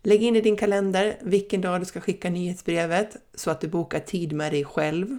Lägg 0.02 0.22
in 0.22 0.36
i 0.36 0.40
din 0.40 0.56
kalender 0.56 1.16
vilken 1.20 1.60
dag 1.60 1.80
du 1.80 1.84
ska 1.84 2.00
skicka 2.00 2.30
nyhetsbrevet 2.30 3.16
så 3.34 3.50
att 3.50 3.60
du 3.60 3.68
bokar 3.68 4.00
tid 4.00 4.32
med 4.32 4.52
dig 4.52 4.64
själv. 4.64 5.18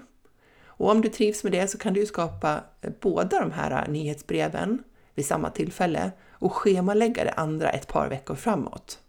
Och 0.66 0.90
om 0.90 1.02
du 1.02 1.10
trivs 1.10 1.44
med 1.44 1.52
det 1.52 1.68
så 1.68 1.78
kan 1.78 1.94
du 1.94 2.06
skapa 2.06 2.64
båda 3.00 3.40
de 3.40 3.52
här 3.52 3.88
nyhetsbreven 3.88 4.84
vid 5.16 5.26
samma 5.26 5.50
tillfälle 5.50 6.12
och 6.32 6.54
schemalägga 6.54 7.24
det 7.24 7.32
andra 7.32 7.70
ett 7.70 7.88
par 7.88 8.10
veckor 8.10 8.36
framåt. 8.36 9.03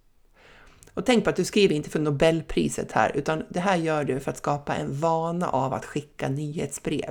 Och 0.94 1.06
tänk 1.06 1.24
på 1.24 1.30
att 1.30 1.36
du 1.36 1.44
skriver 1.44 1.74
inte 1.74 1.90
för 1.90 1.98
Nobelpriset 1.98 2.92
här, 2.92 3.12
utan 3.14 3.44
det 3.48 3.60
här 3.60 3.76
gör 3.76 4.04
du 4.04 4.20
för 4.20 4.30
att 4.30 4.38
skapa 4.38 4.74
en 4.74 5.00
vana 5.00 5.48
av 5.48 5.74
att 5.74 5.84
skicka 5.84 6.28
nyhetsbrev. 6.28 7.10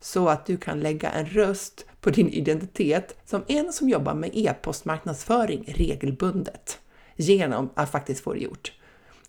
Så 0.00 0.28
att 0.28 0.46
du 0.46 0.56
kan 0.56 0.80
lägga 0.80 1.10
en 1.10 1.26
röst 1.26 1.86
på 2.00 2.10
din 2.10 2.28
identitet 2.28 3.16
som 3.24 3.44
en 3.48 3.72
som 3.72 3.88
jobbar 3.88 4.14
med 4.14 4.30
e-postmarknadsföring 4.32 5.64
regelbundet 5.76 6.78
genom 7.16 7.70
att 7.74 7.90
faktiskt 7.90 8.24
få 8.24 8.32
det 8.32 8.40
gjort. 8.40 8.72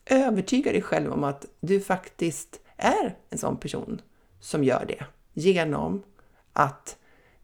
Övertyga 0.06 0.72
dig 0.72 0.82
själv 0.82 1.12
om 1.12 1.24
att 1.24 1.46
du 1.60 1.82
faktiskt 1.82 2.60
är 2.78 3.16
en 3.30 3.38
sån 3.38 3.58
person 3.58 4.02
som 4.40 4.64
gör 4.64 4.86
det 4.88 5.04
genom 5.34 6.04
att 6.54 6.98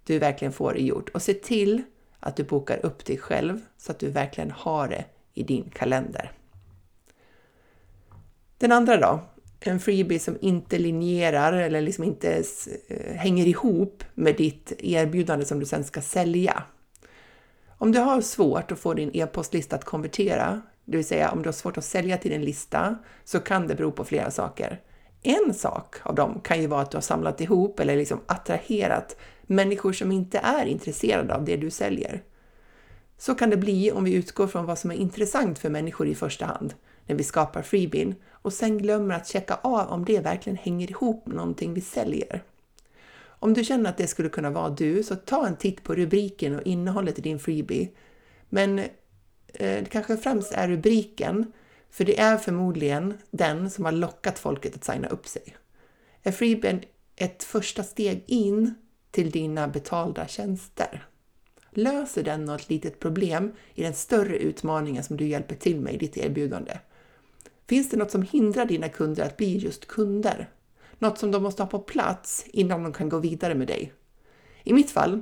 du 0.04 0.20
verkligen 0.20 0.54
får 0.54 0.74
det 0.74 0.82
gjort 0.82 1.10
och 1.10 1.22
se 1.22 1.34
till 1.34 1.82
att 2.20 2.36
du 2.36 2.44
bokar 2.44 2.86
upp 2.86 3.06
dig 3.06 3.18
själv 3.18 3.62
så 3.78 3.92
att 3.92 4.00
du 4.00 4.10
verkligen 4.10 4.52
har 4.52 4.88
det 4.88 5.06
i 5.36 5.44
din 5.44 5.70
kalender. 5.70 6.32
Den 8.58 8.72
andra 8.72 8.98
då, 8.98 9.20
en 9.60 9.80
freebie 9.80 10.20
som 10.20 10.38
inte 10.42 10.78
linjerar 10.78 11.54
eller 11.54 11.82
liksom 11.82 12.04
inte 12.04 12.44
eh, 12.88 13.16
hänger 13.16 13.48
ihop 13.48 14.04
med 14.14 14.36
ditt 14.36 14.74
erbjudande 14.80 15.46
som 15.46 15.60
du 15.60 15.66
sen 15.66 15.84
ska 15.84 16.02
sälja. 16.02 16.64
Om 17.78 17.92
du 17.92 18.00
har 18.00 18.22
svårt 18.22 18.72
att 18.72 18.80
få 18.80 18.94
din 18.94 19.12
e-postlista 19.14 19.76
att 19.76 19.84
konvertera, 19.84 20.62
det 20.86 20.98
vill 20.98 21.06
säga 21.06 21.32
om 21.32 21.42
du 21.42 21.48
har 21.48 21.54
svårt 21.54 21.78
att 21.78 21.86
sälja 21.86 22.18
till 22.18 22.32
din 22.32 22.42
lista, 22.42 22.98
så 23.24 23.40
kan 23.40 23.68
det 23.68 23.76
bero 23.76 23.92
på 23.92 24.04
flera 24.04 24.32
saker. 24.32 24.82
En 25.24 25.54
sak 25.54 25.96
av 26.04 26.16
dem 26.16 26.42
kan 26.44 26.62
ju 26.62 26.68
vara 26.68 26.82
att 26.82 26.92
du 26.92 26.98
har 26.98 27.02
samlat 27.02 27.42
ihop 27.42 27.80
eller 27.80 27.96
liksom 27.96 28.20
attraherat 28.26 29.18
människor 29.42 29.94
som 29.94 30.12
inte 30.12 30.38
är 30.38 30.66
intresserade 30.66 31.36
av 31.36 31.46
det 31.46 31.58
du 31.58 31.70
säljer. 31.70 32.24
Så 33.18 33.36
kan 33.36 33.50
det 33.50 33.58
bli 33.58 33.92
om 33.92 34.04
vi 34.04 34.14
utgår 34.14 34.48
från 34.48 34.66
vad 34.66 34.80
som 34.80 34.92
är 34.92 34.96
intressant 34.96 35.60
för 35.60 35.70
människor 35.70 36.08
i 36.08 36.16
första 36.16 36.46
hand 36.46 36.74
när 37.06 37.16
vi 37.16 37.24
skapar 37.24 37.62
freebin 37.62 38.16
och 38.32 38.54
sen 38.54 38.78
glömmer 38.78 39.16
att 39.16 39.28
checka 39.28 39.60
av 39.62 39.88
om 39.88 40.06
det 40.06 40.20
verkligen 40.20 40.58
hänger 40.58 40.90
ihop 40.92 41.26
med 41.26 41.36
någonting 41.36 41.74
vi 41.74 41.82
säljer. 41.82 42.44
Om 43.40 43.54
du 43.54 43.64
känner 43.64 43.90
att 43.90 43.98
det 43.98 44.08
skulle 44.08 44.30
kunna 44.30 44.50
vara 44.50 44.70
du, 44.70 45.04
så 45.04 45.16
ta 45.16 45.48
en 45.48 45.56
titt 45.56 45.84
på 45.84 45.96
rubriken 45.96 46.56
och 46.56 46.68
innehållet 46.68 47.20
i 47.20 47.22
din 47.22 47.40
freebie. 47.40 47.90
Men 48.50 48.80
eh, 48.80 48.86
det 49.54 49.90
kanske 49.90 50.18
främst 50.18 50.52
är 50.52 50.68
rubriken, 50.68 51.52
för 51.90 52.06
det 52.06 52.20
är 52.20 52.38
förmodligen 52.38 53.14
den 53.32 53.70
som 53.70 53.86
har 53.86 53.92
lockat 53.92 54.40
folket 54.40 54.76
att 54.76 54.84
signa 54.84 55.08
upp 55.08 55.28
sig. 55.28 55.56
Är 56.24 56.32
freebien 56.32 56.82
ett 57.16 57.44
första 57.44 57.84
steg 57.84 58.24
in 58.28 58.76
till 59.12 59.32
dina 59.32 59.68
betalda 59.68 60.28
tjänster? 60.28 61.08
Löser 61.78 62.24
den 62.24 62.46
något 62.46 62.70
litet 62.70 63.00
problem 63.00 63.52
i 63.74 63.84
den 63.84 63.94
större 63.94 64.38
utmaningen 64.38 65.04
som 65.04 65.18
du 65.18 65.28
hjälper 65.28 65.56
till 65.56 65.80
med 65.80 65.94
i 65.94 65.98
ditt 65.98 66.18
erbjudande? 66.18 66.80
Finns 67.68 67.90
det 67.90 67.98
något 67.98 68.12
som 68.12 68.22
hindrar 68.22 68.66
dina 68.66 68.90
kunder 68.90 69.26
att 69.26 69.38
bli 69.38 69.58
just 69.58 69.88
kunder? 69.88 70.50
Något 71.00 71.18
som 71.18 71.32
de 71.32 71.44
måste 71.44 71.64
ha 71.64 71.68
på 71.68 71.80
plats 71.80 72.46
innan 72.48 72.84
de 72.84 72.94
kan 72.94 73.10
gå 73.10 73.20
vidare 73.20 73.56
med 73.56 73.68
dig? 73.68 73.94
I 74.64 74.74
mitt 74.74 74.92
fall 74.92 75.22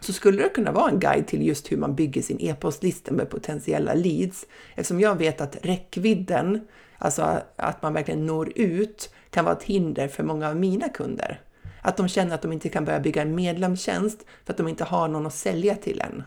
så 0.00 0.12
skulle 0.12 0.42
det 0.42 0.48
kunna 0.48 0.72
vara 0.72 0.90
en 0.90 1.00
guide 1.00 1.26
till 1.26 1.46
just 1.46 1.72
hur 1.72 1.76
man 1.76 1.94
bygger 1.94 2.22
sin 2.22 2.40
e-postlista 2.40 3.12
med 3.12 3.30
potentiella 3.30 3.94
leads 3.94 4.46
eftersom 4.74 5.00
jag 5.00 5.18
vet 5.18 5.40
att 5.40 5.56
räckvidden, 5.62 6.66
alltså 6.98 7.42
att 7.56 7.82
man 7.82 7.92
verkligen 7.92 8.26
når 8.26 8.52
ut, 8.58 9.10
kan 9.30 9.44
vara 9.44 9.56
ett 9.56 9.62
hinder 9.62 10.08
för 10.08 10.22
många 10.22 10.48
av 10.48 10.56
mina 10.56 10.88
kunder. 10.88 11.40
Att 11.82 11.96
de 11.96 12.08
känner 12.08 12.34
att 12.34 12.42
de 12.42 12.52
inte 12.52 12.68
kan 12.68 12.84
börja 12.84 13.00
bygga 13.00 13.22
en 13.22 13.34
medlemstjänst 13.34 14.26
för 14.44 14.52
att 14.52 14.56
de 14.56 14.68
inte 14.68 14.84
har 14.84 15.08
någon 15.08 15.26
att 15.26 15.34
sälja 15.34 15.74
till 15.74 16.00
än. 16.00 16.22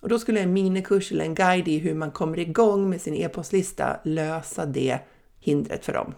Och 0.00 0.08
då 0.08 0.18
skulle 0.18 0.40
en 0.40 0.52
minikurs 0.52 1.12
eller 1.12 1.24
en 1.24 1.34
guide 1.34 1.68
i 1.68 1.78
hur 1.78 1.94
man 1.94 2.10
kommer 2.10 2.38
igång 2.38 2.90
med 2.90 3.00
sin 3.00 3.14
e-postlista 3.14 4.00
lösa 4.04 4.66
det 4.66 4.98
hindret 5.40 5.84
för 5.84 5.92
dem. 5.92 6.14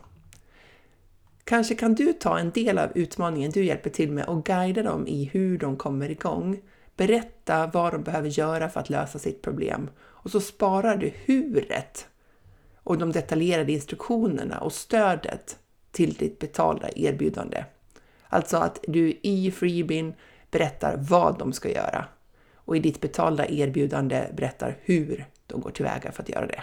Kanske 1.45 1.75
kan 1.75 1.95
du 1.95 2.13
ta 2.13 2.39
en 2.39 2.51
del 2.51 2.79
av 2.79 2.91
utmaningen 2.95 3.51
du 3.51 3.65
hjälper 3.65 3.91
till 3.91 4.13
med 4.13 4.25
och 4.25 4.45
guida 4.45 4.83
dem 4.83 5.07
i 5.07 5.25
hur 5.25 5.59
de 5.59 5.77
kommer 5.77 6.11
igång. 6.11 6.61
Berätta 6.97 7.67
vad 7.67 7.93
de 7.93 8.03
behöver 8.03 8.29
göra 8.29 8.69
för 8.69 8.81
att 8.81 8.91
lösa 8.91 9.19
sitt 9.19 9.43
problem 9.43 9.91
och 10.01 10.31
så 10.31 10.41
sparar 10.41 10.97
du 10.97 11.13
huret 11.25 12.07
och 12.83 12.99
de 12.99 13.13
detaljerade 13.13 13.73
instruktionerna 13.73 14.61
och 14.61 14.73
stödet 14.73 15.59
till 15.91 16.15
ditt 16.15 16.39
betalda 16.39 16.89
erbjudande. 16.97 17.65
Alltså 18.31 18.57
att 18.57 18.79
du 18.87 19.19
i 19.23 19.51
freebin 19.51 20.15
berättar 20.51 20.97
vad 20.97 21.39
de 21.39 21.53
ska 21.53 21.71
göra 21.71 22.05
och 22.55 22.77
i 22.77 22.81
ditt 22.81 23.01
betalda 23.01 23.47
erbjudande 23.49 24.27
berättar 24.33 24.77
hur 24.83 25.27
de 25.47 25.61
går 25.61 25.71
tillväga 25.71 26.13
för 26.13 26.23
att 26.23 26.29
göra 26.29 26.47
det. 26.47 26.63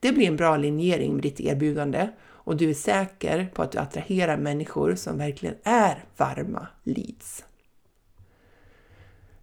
Det 0.00 0.12
blir 0.12 0.26
en 0.26 0.36
bra 0.36 0.56
linjering 0.56 1.12
med 1.12 1.22
ditt 1.22 1.40
erbjudande 1.40 2.08
och 2.22 2.56
du 2.56 2.70
är 2.70 2.74
säker 2.74 3.48
på 3.54 3.62
att 3.62 3.72
du 3.72 3.78
attraherar 3.78 4.36
människor 4.36 4.94
som 4.94 5.18
verkligen 5.18 5.54
är 5.62 6.04
varma 6.16 6.66
leads. 6.82 7.44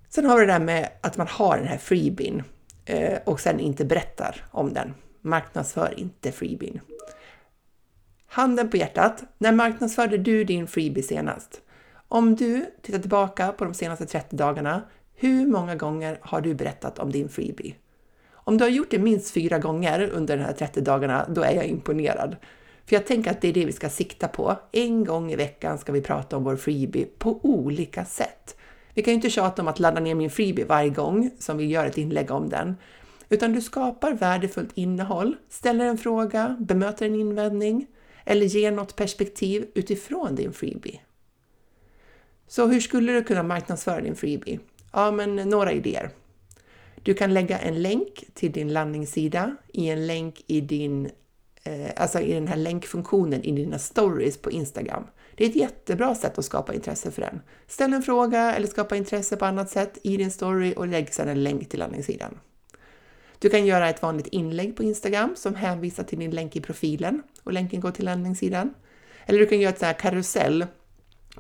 Sen 0.09 0.25
har 0.25 0.39
vi 0.39 0.45
det 0.45 0.51
där 0.51 0.59
med 0.59 0.89
att 1.01 1.17
man 1.17 1.27
har 1.27 1.57
den 1.57 1.67
här 1.67 1.77
freebin 1.77 2.43
eh, 2.85 3.19
och 3.25 3.39
sen 3.39 3.59
inte 3.59 3.85
berättar 3.85 4.45
om 4.51 4.73
den. 4.73 4.93
Marknadsför 5.21 5.93
inte 5.97 6.31
freebin. 6.31 6.79
Handen 8.33 8.69
på 8.69 8.77
hjärtat, 8.77 9.23
när 9.37 9.51
marknadsförde 9.51 10.17
du 10.17 10.43
din 10.43 10.67
freebie 10.67 11.03
senast? 11.03 11.61
Om 12.07 12.35
du 12.35 12.65
tittar 12.81 12.99
tillbaka 12.99 13.51
på 13.51 13.65
de 13.65 13.73
senaste 13.73 14.05
30 14.05 14.35
dagarna, 14.35 14.81
hur 15.15 15.47
många 15.47 15.75
gånger 15.75 16.19
har 16.21 16.41
du 16.41 16.53
berättat 16.53 16.99
om 16.99 17.11
din 17.11 17.29
freebie? 17.29 17.75
Om 18.33 18.57
du 18.57 18.63
har 18.63 18.69
gjort 18.69 18.91
det 18.91 18.99
minst 18.99 19.31
fyra 19.31 19.59
gånger 19.59 20.09
under 20.09 20.37
de 20.37 20.43
här 20.43 20.53
30 20.53 20.81
dagarna, 20.81 21.25
då 21.29 21.41
är 21.41 21.55
jag 21.55 21.65
imponerad. 21.65 22.35
För 22.85 22.95
jag 22.95 23.05
tänker 23.05 23.31
att 23.31 23.41
det 23.41 23.47
är 23.47 23.53
det 23.53 23.65
vi 23.65 23.71
ska 23.71 23.89
sikta 23.89 24.27
på. 24.27 24.55
En 24.71 25.03
gång 25.03 25.31
i 25.31 25.35
veckan 25.35 25.77
ska 25.77 25.91
vi 25.91 26.01
prata 26.01 26.37
om 26.37 26.43
vår 26.43 26.55
freebie 26.55 27.05
på 27.17 27.39
olika 27.43 28.05
sätt. 28.05 28.57
Vi 28.93 29.01
kan 29.01 29.11
ju 29.11 29.15
inte 29.15 29.29
tjata 29.29 29.61
om 29.61 29.67
att 29.67 29.79
ladda 29.79 29.99
ner 29.99 30.15
min 30.15 30.29
freebie 30.29 30.65
varje 30.65 30.89
gång 30.89 31.31
som 31.39 31.57
vi 31.57 31.65
gör 31.65 31.85
ett 31.85 31.97
inlägg 31.97 32.31
om 32.31 32.49
den. 32.49 32.75
Utan 33.29 33.53
du 33.53 33.61
skapar 33.61 34.13
värdefullt 34.13 34.71
innehåll, 34.73 35.35
ställer 35.49 35.85
en 35.85 35.97
fråga, 35.97 36.57
bemöter 36.59 37.05
en 37.05 37.15
invändning 37.15 37.87
eller 38.25 38.45
ger 38.45 38.71
något 38.71 38.95
perspektiv 38.95 39.67
utifrån 39.73 40.35
din 40.35 40.53
freebie. 40.53 40.99
Så 42.47 42.67
hur 42.67 42.79
skulle 42.79 43.11
du 43.11 43.23
kunna 43.23 43.43
marknadsföra 43.43 44.01
din 44.01 44.15
freebie? 44.15 44.59
Ja, 44.91 45.11
men 45.11 45.35
några 45.35 45.71
idéer. 45.71 46.09
Du 47.03 47.13
kan 47.13 47.33
lägga 47.33 47.59
en 47.59 47.81
länk 47.81 48.25
till 48.33 48.51
din 48.51 48.73
landningssida 48.73 49.55
i 49.73 49.89
en 49.89 50.07
länk 50.07 50.43
i 50.47 50.61
din 50.61 51.09
eh, 51.63 51.91
alltså 51.95 52.19
i 52.19 52.33
den 52.33 52.47
här 52.47 52.57
länkfunktionen 52.57 53.43
i 53.43 53.51
dina 53.51 53.79
stories 53.79 54.37
på 54.37 54.51
Instagram. 54.51 55.03
Det 55.35 55.45
är 55.45 55.49
ett 55.49 55.55
jättebra 55.55 56.15
sätt 56.15 56.37
att 56.37 56.45
skapa 56.45 56.73
intresse 56.73 57.11
för 57.11 57.21
den. 57.21 57.41
Ställ 57.67 57.93
en 57.93 58.03
fråga 58.03 58.55
eller 58.55 58.67
skapa 58.67 58.95
intresse 58.95 59.37
på 59.37 59.45
annat 59.45 59.69
sätt 59.69 59.97
i 60.03 60.17
din 60.17 60.31
story 60.31 60.73
och 60.77 60.87
lägg 60.87 61.13
sedan 61.13 61.27
en 61.27 61.43
länk 61.43 61.69
till 61.69 61.79
landningssidan. 61.79 62.39
Du 63.43 63.49
kan 63.49 63.65
göra 63.65 63.89
ett 63.89 64.01
vanligt 64.01 64.27
inlägg 64.27 64.75
på 64.75 64.83
Instagram 64.83 65.35
som 65.35 65.55
hänvisar 65.55 66.03
till 66.03 66.19
din 66.19 66.31
länk 66.31 66.55
i 66.55 66.61
profilen 66.61 67.23
och 67.43 67.53
länken 67.53 67.79
går 67.79 67.91
till 67.91 68.05
landningssidan. 68.05 68.73
Eller 69.25 69.39
du 69.39 69.45
kan 69.45 69.59
göra 69.59 69.73
ett 69.73 69.79
sånt 69.79 69.87
här 69.87 69.99
karusell 69.99 70.65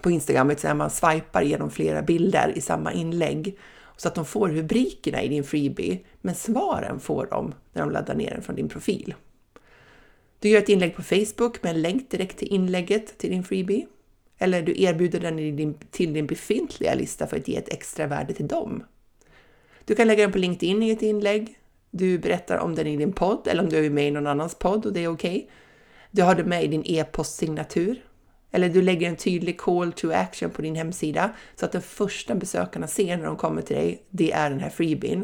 på 0.01 0.11
Instagram, 0.11 0.47
där 0.47 0.73
man 0.73 0.89
swipar 0.89 1.41
genom 1.41 1.71
flera 1.71 2.01
bilder 2.01 2.53
i 2.55 2.61
samma 2.61 2.93
inlägg 2.93 3.57
så 3.97 4.07
att 4.07 4.15
de 4.15 4.25
får 4.25 4.49
rubrikerna 4.49 5.21
i 5.21 5.27
din 5.27 5.43
freebie, 5.43 5.99
men 6.21 6.35
svaren 6.35 6.99
får 6.99 7.27
de 7.31 7.53
när 7.73 7.81
de 7.81 7.91
laddar 7.91 8.15
ner 8.15 8.31
den 8.31 8.41
från 8.41 8.55
din 8.55 8.69
profil. 8.69 9.15
Du 10.39 10.49
gör 10.49 10.59
ett 10.59 10.69
inlägg 10.69 10.95
på 10.95 11.03
Facebook 11.03 11.63
med 11.63 11.75
en 11.75 11.81
länk 11.81 12.11
direkt 12.11 12.37
till 12.37 12.47
inlägget 12.47 13.17
till 13.17 13.29
din 13.29 13.43
freebie. 13.43 13.87
Eller 14.37 14.61
du 14.61 14.81
erbjuder 14.81 15.19
den 15.19 15.35
din, 15.35 15.73
till 15.91 16.13
din 16.13 16.27
befintliga 16.27 16.93
lista 16.93 17.27
för 17.27 17.37
att 17.37 17.47
ge 17.47 17.55
ett 17.55 17.73
extra 17.73 18.07
värde 18.07 18.33
till 18.33 18.47
dem. 18.47 18.83
Du 19.85 19.95
kan 19.95 20.07
lägga 20.07 20.23
den 20.23 20.31
på 20.31 20.37
LinkedIn 20.37 20.83
i 20.83 20.89
ett 20.89 21.01
inlägg. 21.01 21.59
Du 21.95 22.17
berättar 22.17 22.57
om 22.57 22.75
den 22.75 22.87
i 22.87 22.97
din 22.97 23.13
podd 23.13 23.47
eller 23.47 23.63
om 23.63 23.69
du 23.69 23.85
är 23.85 23.89
med 23.89 24.07
i 24.07 24.11
någon 24.11 24.27
annans 24.27 24.55
podd 24.55 24.85
och 24.85 24.93
det 24.93 25.03
är 25.03 25.07
okej. 25.07 25.35
Okay. 25.35 25.47
Du 26.11 26.23
har 26.23 26.35
det 26.35 26.43
med 26.43 26.63
i 26.63 26.67
din 26.67 26.83
e-postsignatur. 26.85 28.05
Eller 28.51 28.69
du 28.69 28.81
lägger 28.81 29.09
en 29.09 29.15
tydlig 29.15 29.59
call 29.59 29.91
to 29.91 30.11
action 30.11 30.49
på 30.49 30.61
din 30.61 30.75
hemsida 30.75 31.29
så 31.55 31.65
att 31.65 31.71
den 31.71 31.81
första 31.81 32.35
besökarna 32.35 32.87
ser 32.87 33.17
när 33.17 33.25
de 33.25 33.35
kommer 33.35 33.61
till 33.61 33.75
dig, 33.75 34.03
det 34.09 34.31
är 34.31 34.49
den 34.49 34.59
här 34.59 34.69
freebien. 34.69 35.21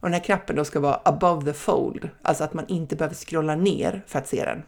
Och 0.00 0.08
den 0.08 0.12
här 0.12 0.24
knappen 0.24 0.56
då 0.56 0.64
ska 0.64 0.80
vara 0.80 1.00
above 1.04 1.44
the 1.44 1.52
fold, 1.52 2.08
alltså 2.22 2.44
att 2.44 2.54
man 2.54 2.64
inte 2.68 2.96
behöver 2.96 3.14
scrolla 3.14 3.56
ner 3.56 4.04
för 4.06 4.18
att 4.18 4.28
se 4.28 4.44
den. 4.44 4.62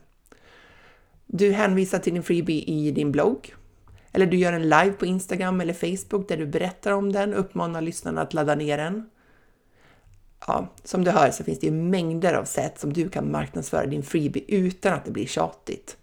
Du 1.27 1.53
hänvisar 1.53 1.99
till 1.99 2.15
din 2.15 2.23
freebie 2.23 2.65
i 2.65 2.91
din 2.91 3.13
blogg. 3.13 3.55
Eller 4.13 4.27
du 4.27 4.37
gör 4.37 4.53
en 4.53 4.63
live 4.63 4.93
på 4.93 5.07
Instagram 5.07 5.61
eller 5.61 5.73
Facebook 5.73 6.29
där 6.29 6.37
du 6.37 6.47
berättar 6.47 6.93
om 6.93 7.13
den 7.13 7.35
och 7.35 7.41
uppmanar 7.41 7.81
lyssnarna 7.81 8.23
att 8.23 8.35
ladda 8.35 8.55
ner 8.55 8.79
den. 8.79 9.11
Ja, 10.47 10.69
som 10.85 11.05
du 11.05 11.11
hör 11.11 11.31
så 11.31 11.45
finns 11.45 11.59
det 11.59 11.67
ju 11.67 11.73
mängder 11.73 12.35
av 12.35 12.45
sätt 12.45 12.79
som 12.81 12.93
du 12.93 13.09
kan 13.09 13.31
marknadsföra 13.31 13.87
din 13.87 14.03
freebie 14.03 14.45
utan 14.49 14.95
att 14.95 15.05
det 15.05 15.11
blir 15.11 15.27
tjatigt. 15.27 15.97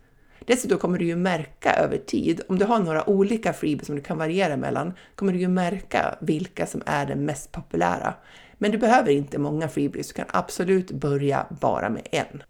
Dessutom 0.45 0.77
kommer 0.77 0.97
du 0.97 1.06
ju 1.06 1.15
märka 1.15 1.73
över 1.73 1.97
tid, 1.97 2.41
om 2.49 2.60
du 2.60 2.65
har 2.65 2.80
några 2.80 3.10
olika 3.10 3.54
freebies 3.54 3.86
som 3.86 3.95
du 3.95 4.01
kan 4.01 4.17
variera 4.17 4.58
mellan, 4.58 4.93
kommer 5.15 5.34
du 5.34 5.39
ju 5.39 5.47
märka 5.47 6.15
vilka 6.21 6.65
som 6.67 6.82
är 6.86 7.06
den 7.06 7.25
mest 7.25 7.51
populära. 7.51 8.13
Men 8.54 8.71
du 8.71 8.77
behöver 8.77 9.12
inte 9.12 9.38
många 9.38 9.69
freebies, 9.69 10.08
du 10.08 10.13
kan 10.13 10.25
absolut 10.30 10.91
börja 10.91 11.45
bara 11.62 11.89
med 11.89 12.08
en. 12.12 12.43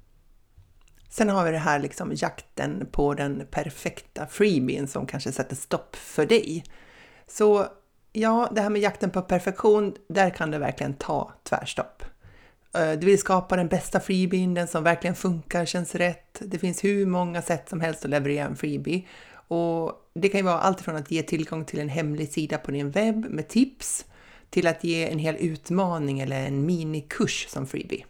Sen 1.10 1.30
har 1.30 1.46
vi 1.46 1.52
det 1.52 1.58
här 1.58 1.80
liksom 1.80 2.12
jakten 2.16 2.88
på 2.92 3.14
den 3.14 3.48
perfekta 3.52 4.28
freebien 4.28 4.88
som 4.88 5.06
kanske 5.06 5.32
sätter 5.32 5.56
stopp 5.56 5.96
för 5.96 6.26
dig. 6.26 6.64
Så 7.28 7.68
ja, 8.14 8.50
det 8.52 8.62
här 8.62 8.70
med 8.70 8.82
jakten 8.82 9.10
på 9.10 9.22
perfektion, 9.22 9.96
där 10.08 10.30
kan 10.30 10.52
det 10.52 10.58
verkligen 10.58 10.94
ta 10.94 11.32
tvärstopp. 11.44 12.04
Eh, 12.74 12.92
du 12.92 13.06
vill 13.06 13.20
skapa 13.20 13.56
den 13.56 13.68
bästa 13.68 14.00
freebien, 14.00 14.54
den 14.54 14.68
som 14.68 14.84
verkligen 14.84 15.16
funkar, 15.16 15.66
känns 15.66 15.96
rätt. 15.96 16.42
Det 16.42 16.58
finns 16.58 16.84
hur 16.84 17.06
många 17.06 17.42
sätt 17.42 17.70
som 17.70 17.82
helst 17.82 18.06
att 18.06 18.12
leverera 18.12 18.46
en 18.46 18.56
freebie. 18.56 19.08
Och 19.48 19.94
det 20.14 20.30
kan 20.30 20.40
ju 20.40 20.46
vara 20.46 20.60
allt 20.60 20.82
från 20.82 20.96
att 20.96 21.12
ge 21.12 21.24
tillgång 21.24 21.66
till 21.66 21.80
en 21.80 21.90
hemlig 21.90 22.30
sida 22.30 22.58
på 22.58 22.72
din 22.72 22.92
webb 22.92 23.26
med 23.30 23.48
tips 23.48 24.06
till 24.50 24.68
att 24.68 24.84
ge 24.84 25.10
en 25.10 25.20
hel 25.20 25.36
utmaning 25.40 26.20
eller 26.20 26.48
en 26.48 26.66
minikurs 26.66 27.48
som 27.50 27.68
freebie. 27.68 28.06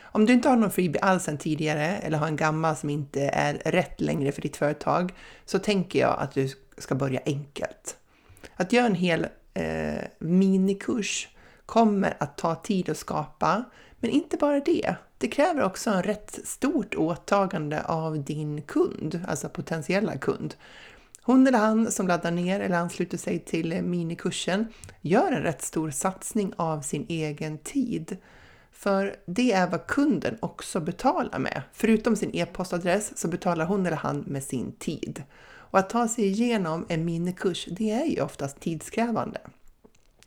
Om 0.00 0.26
du 0.26 0.32
inte 0.32 0.48
har 0.48 0.56
någon 0.56 0.70
freebie 0.70 1.02
alls 1.02 1.24
sedan 1.24 1.38
tidigare 1.38 1.86
eller 1.86 2.18
har 2.18 2.26
en 2.26 2.36
gammal 2.36 2.76
som 2.76 2.90
inte 2.90 3.22
är 3.22 3.54
rätt 3.54 4.00
längre 4.00 4.32
för 4.32 4.42
ditt 4.42 4.56
företag 4.56 5.14
så 5.44 5.58
tänker 5.58 5.98
jag 5.98 6.16
att 6.18 6.34
du 6.34 6.48
ska 6.78 6.94
börja 6.94 7.20
enkelt. 7.26 7.96
Att 8.56 8.72
göra 8.72 8.86
en 8.86 8.94
hel 8.94 9.26
eh, 9.54 10.04
minikurs 10.18 11.28
kommer 11.66 12.16
att 12.20 12.38
ta 12.38 12.54
tid 12.54 12.88
att 12.88 12.96
skapa, 12.96 13.64
men 14.00 14.10
inte 14.10 14.36
bara 14.36 14.60
det. 14.60 14.96
Det 15.18 15.28
kräver 15.28 15.62
också 15.62 15.90
en 15.90 16.02
rätt 16.02 16.38
stort 16.44 16.94
åtagande 16.94 17.82
av 17.84 18.24
din 18.24 18.62
kund, 18.62 19.20
alltså 19.28 19.48
potentiella 19.48 20.18
kund. 20.18 20.54
Hon 21.22 21.46
eller 21.46 21.58
han 21.58 21.92
som 21.92 22.08
laddar 22.08 22.30
ner 22.30 22.60
eller 22.60 22.76
ansluter 22.76 23.18
sig 23.18 23.38
till 23.38 23.82
minikursen 23.82 24.66
gör 25.00 25.32
en 25.32 25.42
rätt 25.42 25.62
stor 25.62 25.90
satsning 25.90 26.52
av 26.56 26.80
sin 26.80 27.06
egen 27.08 27.58
tid. 27.58 28.16
För 28.72 29.16
det 29.26 29.52
är 29.52 29.70
vad 29.70 29.86
kunden 29.86 30.38
också 30.40 30.80
betalar 30.80 31.38
med. 31.38 31.62
Förutom 31.72 32.16
sin 32.16 32.30
e-postadress 32.34 33.18
så 33.18 33.28
betalar 33.28 33.66
hon 33.66 33.86
eller 33.86 33.96
han 33.96 34.24
med 34.26 34.42
sin 34.42 34.72
tid. 34.72 35.22
Och 35.70 35.78
att 35.78 35.90
ta 35.90 36.08
sig 36.08 36.26
igenom 36.26 36.86
en 36.88 37.04
minikurs, 37.04 37.68
det 37.70 37.90
är 37.90 38.04
ju 38.04 38.20
oftast 38.20 38.60
tidskrävande. 38.60 39.40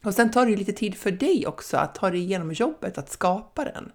Och 0.03 0.13
sen 0.13 0.31
tar 0.31 0.45
det 0.45 0.55
lite 0.55 0.73
tid 0.73 0.95
för 0.95 1.11
dig 1.11 1.47
också 1.47 1.77
att 1.77 1.95
ta 1.95 2.09
dig 2.09 2.19
igenom 2.19 2.51
jobbet 2.51 2.97
att 2.97 3.11
skapa 3.11 3.63
den. 3.63 3.91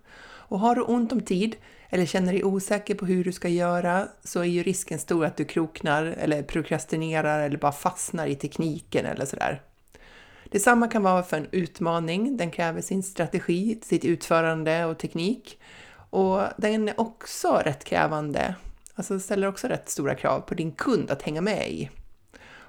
Och 0.46 0.58
har 0.58 0.74
du 0.74 0.82
ont 0.82 1.12
om 1.12 1.20
tid 1.20 1.56
eller 1.88 2.06
känner 2.06 2.32
dig 2.32 2.44
osäker 2.44 2.94
på 2.94 3.06
hur 3.06 3.24
du 3.24 3.32
ska 3.32 3.48
göra 3.48 4.08
så 4.24 4.40
är 4.40 4.44
ju 4.44 4.62
risken 4.62 4.98
stor 4.98 5.24
att 5.24 5.36
du 5.36 5.44
kroknar 5.44 6.04
eller 6.04 6.42
prokrastinerar 6.42 7.40
eller 7.40 7.58
bara 7.58 7.72
fastnar 7.72 8.26
i 8.26 8.34
tekniken 8.34 9.06
eller 9.06 9.24
sådär. 9.24 9.62
Detsamma 10.44 10.88
kan 10.88 11.02
vara 11.02 11.22
för 11.22 11.36
en 11.36 11.48
utmaning. 11.50 12.36
Den 12.36 12.50
kräver 12.50 12.80
sin 12.80 13.02
strategi, 13.02 13.78
sitt 13.82 14.04
utförande 14.04 14.84
och 14.84 14.98
teknik. 14.98 15.60
Och 16.10 16.42
den 16.56 16.88
är 16.88 17.00
också 17.00 17.62
rätt 17.64 17.84
krävande, 17.84 18.54
alltså 18.94 19.20
ställer 19.20 19.46
också 19.46 19.68
rätt 19.68 19.88
stora 19.88 20.14
krav 20.14 20.40
på 20.40 20.54
din 20.54 20.72
kund 20.72 21.10
att 21.10 21.22
hänga 21.22 21.40
med 21.40 21.70
i. 21.70 21.90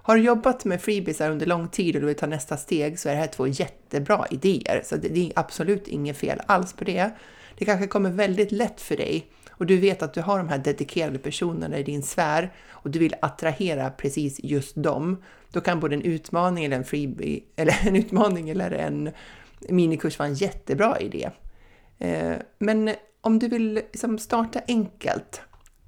Har 0.06 0.16
du 0.16 0.22
jobbat 0.22 0.66
med 0.66 0.82
freebiesar 0.82 1.32
under 1.32 1.46
lång 1.46 1.68
tid 1.68 1.96
och 1.96 2.02
du 2.02 2.08
vill 2.08 2.16
ta 2.16 2.28
nästa 2.28 2.58
steg 2.58 3.00
så 3.00 3.10
är 3.10 3.14
det 3.14 3.20
här 3.20 3.28
två 3.28 3.48
jättebra 3.48 4.26
idéer. 4.30 4.82
Så 4.86 4.96
det 4.96 5.18
är 5.18 5.32
absolut 5.36 5.88
inget 5.88 6.18
fel 6.18 6.42
alls 6.46 6.74
på 6.74 6.84
det. 6.84 7.10
Det 7.58 7.66
kanske 7.66 7.88
kommer 7.88 8.10
väldigt 8.10 8.52
lätt 8.52 8.82
för 8.82 8.98
dig 8.98 9.28
och 9.58 9.66
du 9.66 9.78
vet 9.78 10.02
att 10.02 10.14
du 10.14 10.22
har 10.22 10.38
de 10.38 10.50
här 10.50 10.58
dedikerade 10.58 11.20
personerna 11.20 11.78
i 11.78 11.84
din 11.84 12.04
sfär 12.04 12.54
och 12.70 12.90
du 12.90 13.00
vill 13.00 13.16
attrahera 13.22 13.90
precis 13.90 14.40
just 14.44 14.76
dem. 14.76 15.24
Då 15.52 15.62
kan 15.62 15.80
både 15.80 15.96
en 15.96 16.02
utmaning 16.02 16.66
eller 16.66 16.78
en 16.78 16.84
freebie, 16.84 17.44
eller 17.56 17.88
en 17.88 17.96
utmaning 17.96 18.50
eller 18.50 18.72
en 18.72 19.12
minikurs 19.70 20.20
vara 20.20 20.30
en 20.30 20.36
jättebra 20.36 21.00
idé. 21.00 21.30
Eh, 22.00 22.34
men 22.60 22.92
om 23.22 23.40
du 23.40 23.48
vill 23.48 23.74
liksom 23.74 24.20
starta 24.20 24.62
enkelt 24.68 25.42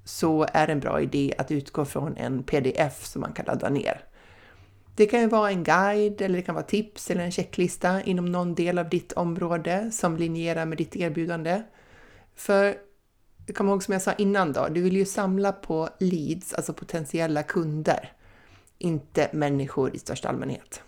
så 0.08 0.48
är 0.54 0.67
det 0.67 0.74
en 0.74 0.80
bra 0.80 1.02
idé 1.02 1.34
att 1.38 1.52
utgå 1.52 1.86
från 1.86 2.17
en 2.17 2.43
pdf 2.43 3.06
som 3.06 3.22
man 3.22 3.34
kan 3.34 3.46
ladda 3.46 3.70
ner. 3.70 4.04
Det 4.96 5.06
kan 5.06 5.22
ju 5.22 5.28
vara 5.28 5.52
en 5.52 5.63
guide 5.63 6.22
eller 6.22 6.36
det 6.36 6.41
kan 6.41 6.56
vara 6.56 6.65
tips 6.65 7.12
eller 7.12 7.24
en 7.24 7.32
checklista 7.32 8.02
inom 8.04 8.26
någon 8.26 8.56
del 8.56 8.78
av 8.78 8.89
ditt 8.89 9.12
område 9.12 9.91
som 9.91 10.17
linjerar 10.17 10.65
med 10.65 10.78
ditt 10.78 10.96
erbjudande. 10.96 11.63
För 12.36 12.78
kom 13.54 13.70
ihåg 13.70 13.84
som 13.84 13.91
jag 13.91 14.02
sa 14.02 14.13
innan 14.13 14.54
då, 14.54 14.67
du 14.67 14.82
vill 14.82 14.98
ju 14.98 15.06
samla 15.06 15.52
på 15.52 15.89
leads, 16.00 16.54
alltså 16.54 16.74
potentiella 16.74 17.43
kunder, 17.43 18.13
inte 18.78 19.30
människor 19.34 19.96
i 19.96 20.00
största 20.00 20.30
allmänhet. 20.30 20.82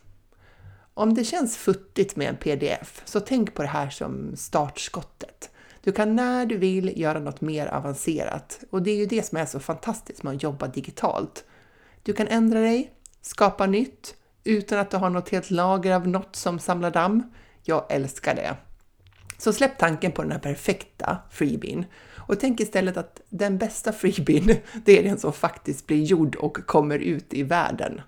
Om 0.94 1.14
det 1.14 1.24
känns 1.24 1.58
futtigt 1.58 2.16
med 2.16 2.30
en 2.30 2.38
pdf, 2.38 3.02
så 3.06 3.20
tänk 3.20 3.54
på 3.54 3.62
det 3.62 3.68
här 3.68 3.90
som 3.90 4.36
startskottet. 4.36 5.52
Du 5.84 5.92
kan 5.92 6.16
när 6.16 6.46
du 6.46 6.58
vill 6.58 7.00
göra 7.00 7.20
något 7.20 7.42
mer 7.42 7.68
avancerat 7.68 8.60
och 8.70 8.82
det 8.82 8.92
är 8.92 8.98
ju 8.98 9.06
det 9.06 9.24
som 9.24 9.38
är 9.38 9.46
så 9.46 9.60
fantastiskt 9.60 10.24
med 10.24 10.36
att 10.36 10.44
jobba 10.44 10.68
digitalt. 10.68 11.46
Du 12.04 12.14
kan 12.14 12.28
ändra 12.28 12.60
dig, 12.60 12.92
skapa 13.22 13.66
nytt 13.66 14.16
utan 14.44 14.80
att 14.80 14.92
du 14.92 14.98
har 14.98 15.10
något 15.10 15.30
helt 15.30 15.52
lager 15.52 15.96
av 15.96 16.08
något 16.08 16.36
som 16.36 16.60
samlar 16.60 16.92
damm. 16.92 17.24
Jag 17.64 17.86
älskar 17.90 18.36
det. 18.36 18.56
Så 19.38 19.54
släpp 19.54 19.78
tanken 19.78 20.12
på 20.12 20.22
den 20.22 20.32
här 20.32 20.40
perfekta 20.40 21.18
freebien 21.32 21.86
och 22.16 22.40
tänk 22.40 22.60
istället 22.60 22.98
att 22.98 23.22
den 23.30 23.58
bästa 23.58 23.94
freebien, 23.94 24.58
det 24.86 25.00
är 25.00 25.04
den 25.04 25.20
som 25.20 25.34
faktiskt 25.34 25.88
blir 25.88 26.04
gjord 26.04 26.36
och 26.36 26.58
kommer 26.66 27.00
ut 27.00 27.34
i 27.34 27.44
världen. 27.44 28.02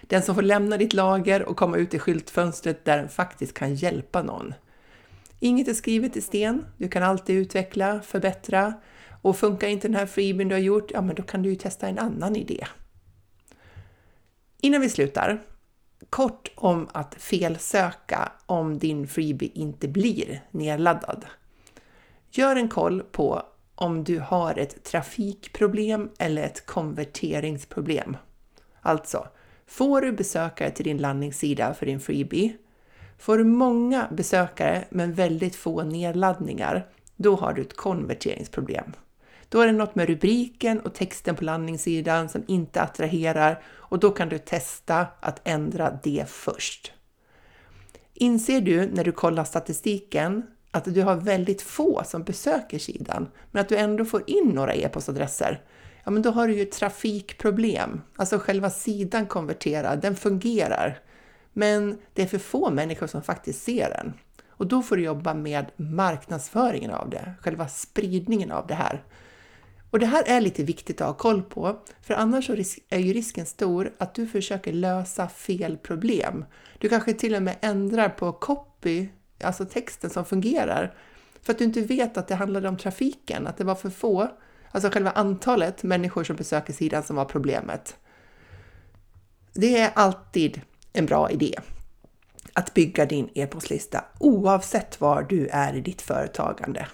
Den 0.00 0.22
som 0.22 0.34
får 0.34 0.42
lämna 0.42 0.76
ditt 0.76 0.92
lager 0.92 1.42
och 1.42 1.56
komma 1.56 1.76
ut 1.76 1.94
i 1.94 1.98
skyltfönstret 1.98 2.84
där 2.84 2.96
den 2.96 3.08
faktiskt 3.08 3.54
kan 3.54 3.74
hjälpa 3.74 4.22
någon. 4.22 4.54
Inget 5.44 5.68
är 5.68 5.74
skrivet 5.74 6.16
i 6.16 6.20
sten, 6.20 6.66
du 6.76 6.88
kan 6.88 7.02
alltid 7.02 7.36
utveckla, 7.36 8.00
förbättra 8.00 8.74
och 9.22 9.36
funkar 9.36 9.68
inte 9.68 9.88
den 9.88 9.94
här 9.94 10.06
freebien 10.06 10.48
du 10.48 10.54
har 10.54 10.60
gjort, 10.60 10.90
ja 10.90 11.00
men 11.00 11.14
då 11.14 11.22
kan 11.22 11.42
du 11.42 11.50
ju 11.50 11.56
testa 11.56 11.88
en 11.88 11.98
annan 11.98 12.36
idé. 12.36 12.66
Innan 14.60 14.80
vi 14.80 14.88
slutar, 14.88 15.42
kort 16.10 16.50
om 16.54 16.88
att 16.92 17.14
felsöka 17.14 18.32
om 18.46 18.78
din 18.78 19.08
freebie 19.08 19.50
inte 19.54 19.88
blir 19.88 20.42
nedladdad. 20.50 21.26
Gör 22.30 22.56
en 22.56 22.68
koll 22.68 23.02
på 23.02 23.42
om 23.74 24.04
du 24.04 24.18
har 24.18 24.58
ett 24.58 24.84
trafikproblem 24.84 26.10
eller 26.18 26.42
ett 26.42 26.66
konverteringsproblem. 26.66 28.16
Alltså, 28.80 29.28
får 29.66 30.00
du 30.00 30.12
besökare 30.12 30.70
till 30.70 30.84
din 30.84 30.98
landningssida 30.98 31.74
för 31.74 31.86
din 31.86 32.00
freebie? 32.00 32.56
Får 33.22 33.38
du 33.38 33.44
många 33.44 34.08
besökare 34.10 34.84
men 34.90 35.12
väldigt 35.12 35.56
få 35.56 35.82
nedladdningar, 35.82 36.86
då 37.16 37.36
har 37.36 37.52
du 37.52 37.62
ett 37.62 37.76
konverteringsproblem. 37.76 38.92
Då 39.48 39.60
är 39.60 39.66
det 39.66 39.72
något 39.72 39.94
med 39.94 40.08
rubriken 40.08 40.80
och 40.80 40.94
texten 40.94 41.36
på 41.36 41.44
landningssidan 41.44 42.28
som 42.28 42.44
inte 42.46 42.82
attraherar 42.82 43.62
och 43.66 43.98
då 43.98 44.10
kan 44.10 44.28
du 44.28 44.38
testa 44.38 45.06
att 45.20 45.40
ändra 45.44 45.98
det 46.02 46.24
först. 46.28 46.92
Inser 48.14 48.60
du 48.60 48.86
när 48.86 49.04
du 49.04 49.12
kollar 49.12 49.44
statistiken 49.44 50.42
att 50.70 50.94
du 50.94 51.02
har 51.02 51.16
väldigt 51.16 51.62
få 51.62 52.02
som 52.04 52.22
besöker 52.22 52.78
sidan, 52.78 53.28
men 53.50 53.60
att 53.60 53.68
du 53.68 53.76
ändå 53.76 54.04
får 54.04 54.30
in 54.30 54.48
några 54.48 54.74
e-postadresser, 54.74 55.62
ja 56.04 56.10
men 56.10 56.22
då 56.22 56.30
har 56.30 56.48
du 56.48 56.54
ju 56.54 56.62
ett 56.62 56.72
trafikproblem. 56.72 58.00
Alltså 58.16 58.38
själva 58.38 58.70
sidan 58.70 59.26
konverterar, 59.26 59.96
den 59.96 60.16
fungerar, 60.16 60.98
men 61.52 61.98
det 62.12 62.22
är 62.22 62.26
för 62.26 62.38
få 62.38 62.70
människor 62.70 63.06
som 63.06 63.22
faktiskt 63.22 63.62
ser 63.62 63.90
den. 63.90 64.12
Och 64.48 64.66
då 64.66 64.82
får 64.82 64.96
du 64.96 65.02
jobba 65.02 65.34
med 65.34 65.66
marknadsföringen 65.76 66.90
av 66.90 67.10
det, 67.10 67.34
själva 67.40 67.68
spridningen 67.68 68.52
av 68.52 68.66
det 68.66 68.74
här. 68.74 69.02
Och 69.90 69.98
det 69.98 70.06
här 70.06 70.24
är 70.26 70.40
lite 70.40 70.64
viktigt 70.64 71.00
att 71.00 71.06
ha 71.06 71.14
koll 71.14 71.42
på, 71.42 71.78
för 72.02 72.14
annars 72.14 72.50
är 72.88 72.98
ju 72.98 73.12
risken 73.12 73.46
stor 73.46 73.92
att 73.98 74.14
du 74.14 74.26
försöker 74.26 74.72
lösa 74.72 75.28
fel 75.28 75.76
problem. 75.76 76.44
Du 76.78 76.88
kanske 76.88 77.12
till 77.12 77.34
och 77.34 77.42
med 77.42 77.56
ändrar 77.60 78.08
på 78.08 78.32
copy, 78.32 79.08
alltså 79.44 79.64
texten 79.64 80.10
som 80.10 80.24
fungerar, 80.24 80.94
för 81.42 81.52
att 81.52 81.58
du 81.58 81.64
inte 81.64 81.80
vet 81.80 82.16
att 82.16 82.28
det 82.28 82.34
handlade 82.34 82.68
om 82.68 82.76
trafiken, 82.76 83.46
att 83.46 83.56
det 83.56 83.64
var 83.64 83.74
för 83.74 83.90
få, 83.90 84.30
alltså 84.70 84.90
själva 84.90 85.10
antalet 85.10 85.82
människor 85.82 86.24
som 86.24 86.36
besöker 86.36 86.72
sidan 86.72 87.02
som 87.02 87.16
var 87.16 87.24
problemet. 87.24 87.96
Det 89.52 89.78
är 89.78 89.90
alltid 89.94 90.60
en 90.92 91.06
bra 91.06 91.30
idé 91.30 91.54
att 92.52 92.74
bygga 92.74 93.06
din 93.06 93.28
e-postlista 93.34 94.04
oavsett 94.18 95.00
var 95.00 95.22
du 95.22 95.48
är 95.48 95.74
i 95.74 95.80
ditt 95.80 96.02
företagande. 96.02 96.86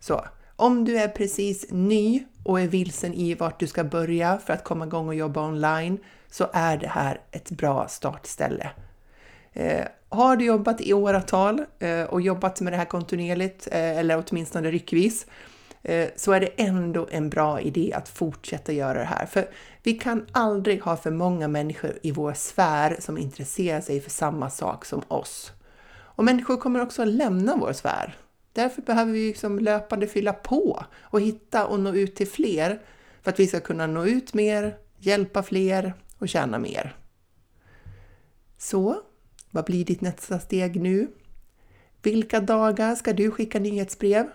Så 0.00 0.24
om 0.56 0.84
du 0.84 0.98
är 0.98 1.08
precis 1.08 1.66
ny 1.70 2.24
och 2.44 2.60
är 2.60 2.66
vilsen 2.66 3.14
i 3.14 3.34
vart 3.34 3.60
du 3.60 3.66
ska 3.66 3.84
börja 3.84 4.38
för 4.38 4.52
att 4.52 4.64
komma 4.64 4.86
igång 4.86 5.08
och 5.08 5.14
jobba 5.14 5.48
online 5.48 5.98
så 6.30 6.46
är 6.52 6.76
det 6.76 6.88
här 6.88 7.20
ett 7.30 7.50
bra 7.50 7.88
startställe. 7.88 8.70
Eh, 9.52 9.84
har 10.08 10.36
du 10.36 10.44
jobbat 10.44 10.80
i 10.80 10.92
åratal 10.92 11.64
eh, 11.78 12.02
och 12.02 12.20
jobbat 12.20 12.60
med 12.60 12.72
det 12.72 12.76
här 12.76 12.84
kontinuerligt 12.84 13.68
eh, 13.72 13.98
eller 13.98 14.24
åtminstone 14.26 14.70
ryckvis 14.70 15.26
Eh, 15.82 16.08
så 16.16 16.32
är 16.32 16.40
det 16.40 16.46
ändå 16.56 17.08
en 17.10 17.30
bra 17.30 17.60
idé 17.60 17.92
att 17.96 18.08
fortsätta 18.08 18.72
göra 18.72 18.98
det 18.98 19.04
här. 19.04 19.26
För 19.26 19.48
vi 19.82 19.92
kan 19.92 20.26
aldrig 20.32 20.82
ha 20.82 20.96
för 20.96 21.10
många 21.10 21.48
människor 21.48 21.98
i 22.02 22.10
vår 22.10 22.32
sfär 22.34 22.96
som 23.00 23.18
intresserar 23.18 23.80
sig 23.80 24.00
för 24.00 24.10
samma 24.10 24.50
sak 24.50 24.84
som 24.84 25.02
oss. 25.08 25.52
Och 25.88 26.24
människor 26.24 26.56
kommer 26.56 26.82
också 26.82 27.02
att 27.02 27.08
lämna 27.08 27.56
vår 27.56 27.72
sfär. 27.72 28.16
Därför 28.52 28.82
behöver 28.82 29.12
vi 29.12 29.28
liksom 29.28 29.58
löpande 29.58 30.06
fylla 30.06 30.32
på 30.32 30.84
och 31.00 31.20
hitta 31.20 31.66
och 31.66 31.80
nå 31.80 31.94
ut 31.94 32.16
till 32.16 32.28
fler 32.28 32.80
för 33.22 33.30
att 33.30 33.40
vi 33.40 33.46
ska 33.46 33.60
kunna 33.60 33.86
nå 33.86 34.06
ut 34.06 34.34
mer, 34.34 34.76
hjälpa 34.98 35.42
fler 35.42 35.94
och 36.18 36.28
tjäna 36.28 36.58
mer. 36.58 36.96
Så, 38.58 38.96
vad 39.50 39.64
blir 39.64 39.84
ditt 39.84 40.00
nästa 40.00 40.38
steg 40.38 40.80
nu? 40.80 41.08
Vilka 42.02 42.40
dagar 42.40 42.94
ska 42.94 43.12
du 43.12 43.30
skicka 43.30 43.58
nyhetsbrev? 43.58 44.26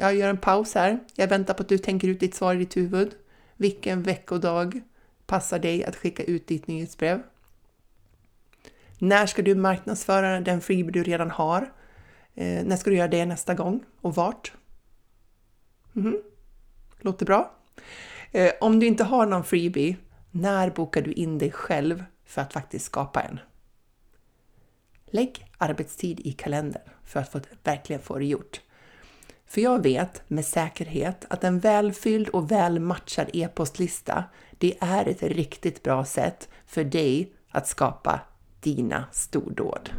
Jag 0.00 0.14
gör 0.14 0.30
en 0.30 0.38
paus 0.38 0.74
här. 0.74 0.98
Jag 1.14 1.28
väntar 1.28 1.54
på 1.54 1.62
att 1.62 1.68
du 1.68 1.78
tänker 1.78 2.08
ut 2.08 2.20
ditt 2.20 2.34
svar 2.34 2.54
i 2.54 2.58
ditt 2.58 2.76
huvud. 2.76 3.14
Vilken 3.56 4.02
veckodag 4.02 4.80
passar 5.26 5.58
dig 5.58 5.84
att 5.84 5.96
skicka 5.96 6.22
ut 6.22 6.46
ditt 6.46 6.66
nyhetsbrev? 6.66 7.22
När 8.98 9.26
ska 9.26 9.42
du 9.42 9.54
marknadsföra 9.54 10.40
den 10.40 10.60
freebie 10.60 10.92
du 10.92 11.02
redan 11.02 11.30
har? 11.30 11.72
Eh, 12.34 12.64
när 12.64 12.76
ska 12.76 12.90
du 12.90 12.96
göra 12.96 13.08
det 13.08 13.26
nästa 13.26 13.54
gång 13.54 13.84
och 14.00 14.14
vart? 14.14 14.52
Mm. 15.96 16.22
Låter 17.00 17.26
bra. 17.26 17.54
Eh, 18.32 18.52
om 18.60 18.80
du 18.80 18.86
inte 18.86 19.04
har 19.04 19.26
någon 19.26 19.44
freebie, 19.44 19.96
när 20.30 20.70
bokar 20.70 21.02
du 21.02 21.12
in 21.12 21.38
dig 21.38 21.52
själv 21.52 22.04
för 22.24 22.42
att 22.42 22.52
faktiskt 22.52 22.84
skapa 22.84 23.20
en? 23.20 23.40
Lägg 25.06 25.46
arbetstid 25.58 26.20
i 26.20 26.32
kalendern 26.32 26.82
för 27.04 27.20
att 27.20 27.32
få, 27.32 27.40
verkligen 27.62 28.02
få 28.02 28.18
det 28.18 28.24
gjort. 28.24 28.60
För 29.48 29.60
jag 29.60 29.82
vet 29.82 30.22
med 30.28 30.44
säkerhet 30.44 31.24
att 31.30 31.44
en 31.44 31.58
välfylld 31.58 32.28
och 32.28 32.50
välmatchad 32.50 33.30
e-postlista, 33.32 34.24
det 34.58 34.76
är 34.80 35.08
ett 35.08 35.22
riktigt 35.22 35.82
bra 35.82 36.04
sätt 36.04 36.48
för 36.66 36.84
dig 36.84 37.32
att 37.50 37.68
skapa 37.68 38.20
dina 38.60 39.04
stordåd. 39.12 39.90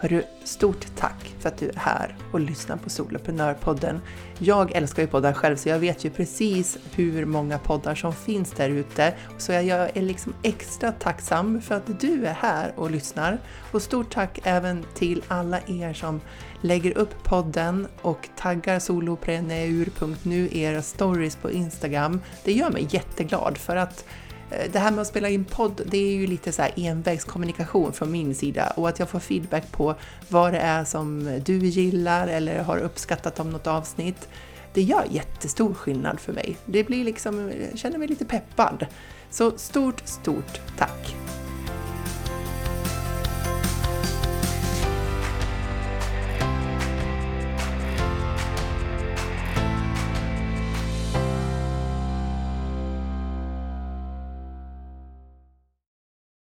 Hörru, 0.00 0.22
stort 0.44 0.86
tack 0.96 1.34
för 1.38 1.48
att 1.48 1.58
du 1.58 1.68
är 1.68 1.76
här 1.76 2.16
och 2.32 2.40
lyssnar 2.40 2.76
på 2.76 2.90
Soloprenörpodden. 2.90 4.00
Jag 4.38 4.72
älskar 4.72 5.02
ju 5.02 5.08
poddar 5.08 5.32
själv 5.32 5.56
så 5.56 5.68
jag 5.68 5.78
vet 5.78 6.04
ju 6.04 6.10
precis 6.10 6.78
hur 6.94 7.24
många 7.24 7.58
poddar 7.58 7.94
som 7.94 8.12
finns 8.12 8.52
där 8.52 8.68
ute. 8.68 9.14
Så 9.38 9.52
jag 9.52 9.96
är 9.96 10.02
liksom 10.02 10.34
extra 10.42 10.92
tacksam 10.92 11.60
för 11.60 11.74
att 11.74 12.00
du 12.00 12.26
är 12.26 12.32
här 12.32 12.72
och 12.76 12.90
lyssnar. 12.90 13.38
Och 13.72 13.82
stort 13.82 14.10
tack 14.10 14.40
även 14.42 14.84
till 14.94 15.22
alla 15.28 15.60
er 15.66 15.92
som 15.92 16.20
lägger 16.60 16.98
upp 16.98 17.24
podden 17.24 17.88
och 18.02 18.28
taggar 18.36 18.78
solopreneur.nu 18.78 20.48
era 20.52 20.82
stories 20.82 21.36
på 21.36 21.50
Instagram. 21.50 22.20
Det 22.44 22.52
gör 22.52 22.70
mig 22.70 22.88
jätteglad 22.90 23.58
för 23.58 23.76
att 23.76 24.04
Eh, 24.50 24.70
det 24.72 24.78
här 24.78 24.90
med 24.90 25.00
att 25.00 25.06
spela 25.06 25.28
in 25.28 25.44
podd, 25.44 25.80
det 25.86 25.98
är 25.98 26.14
ju 26.14 26.26
lite 26.26 26.52
så 26.52 26.62
här 26.62 26.72
envägskommunikation 26.76 27.92
från 27.92 28.10
min 28.10 28.34
sida 28.34 28.72
och 28.76 28.88
att 28.88 28.98
jag 28.98 29.08
får 29.08 29.20
feedback 29.20 29.72
på 29.72 29.94
vad 30.28 30.52
det 30.52 30.58
är 30.58 30.84
som 30.84 31.40
du 31.44 31.58
gillar 31.58 32.28
eller 32.28 32.62
har 32.62 32.78
uppskattat 32.78 33.40
om 33.40 33.50
något 33.50 33.66
avsnitt. 33.66 34.28
Det 34.74 34.82
gör 34.82 35.04
jättestor 35.10 35.74
skillnad 35.74 36.20
för 36.20 36.32
mig. 36.32 36.56
Det 36.66 36.84
blir 36.84 37.04
liksom, 37.04 37.52
jag 37.70 37.78
känner 37.78 37.98
mig 37.98 38.08
lite 38.08 38.24
peppad. 38.24 38.86
Så 39.30 39.58
stort, 39.58 40.02
stort 40.04 40.60
tack! 40.78 41.16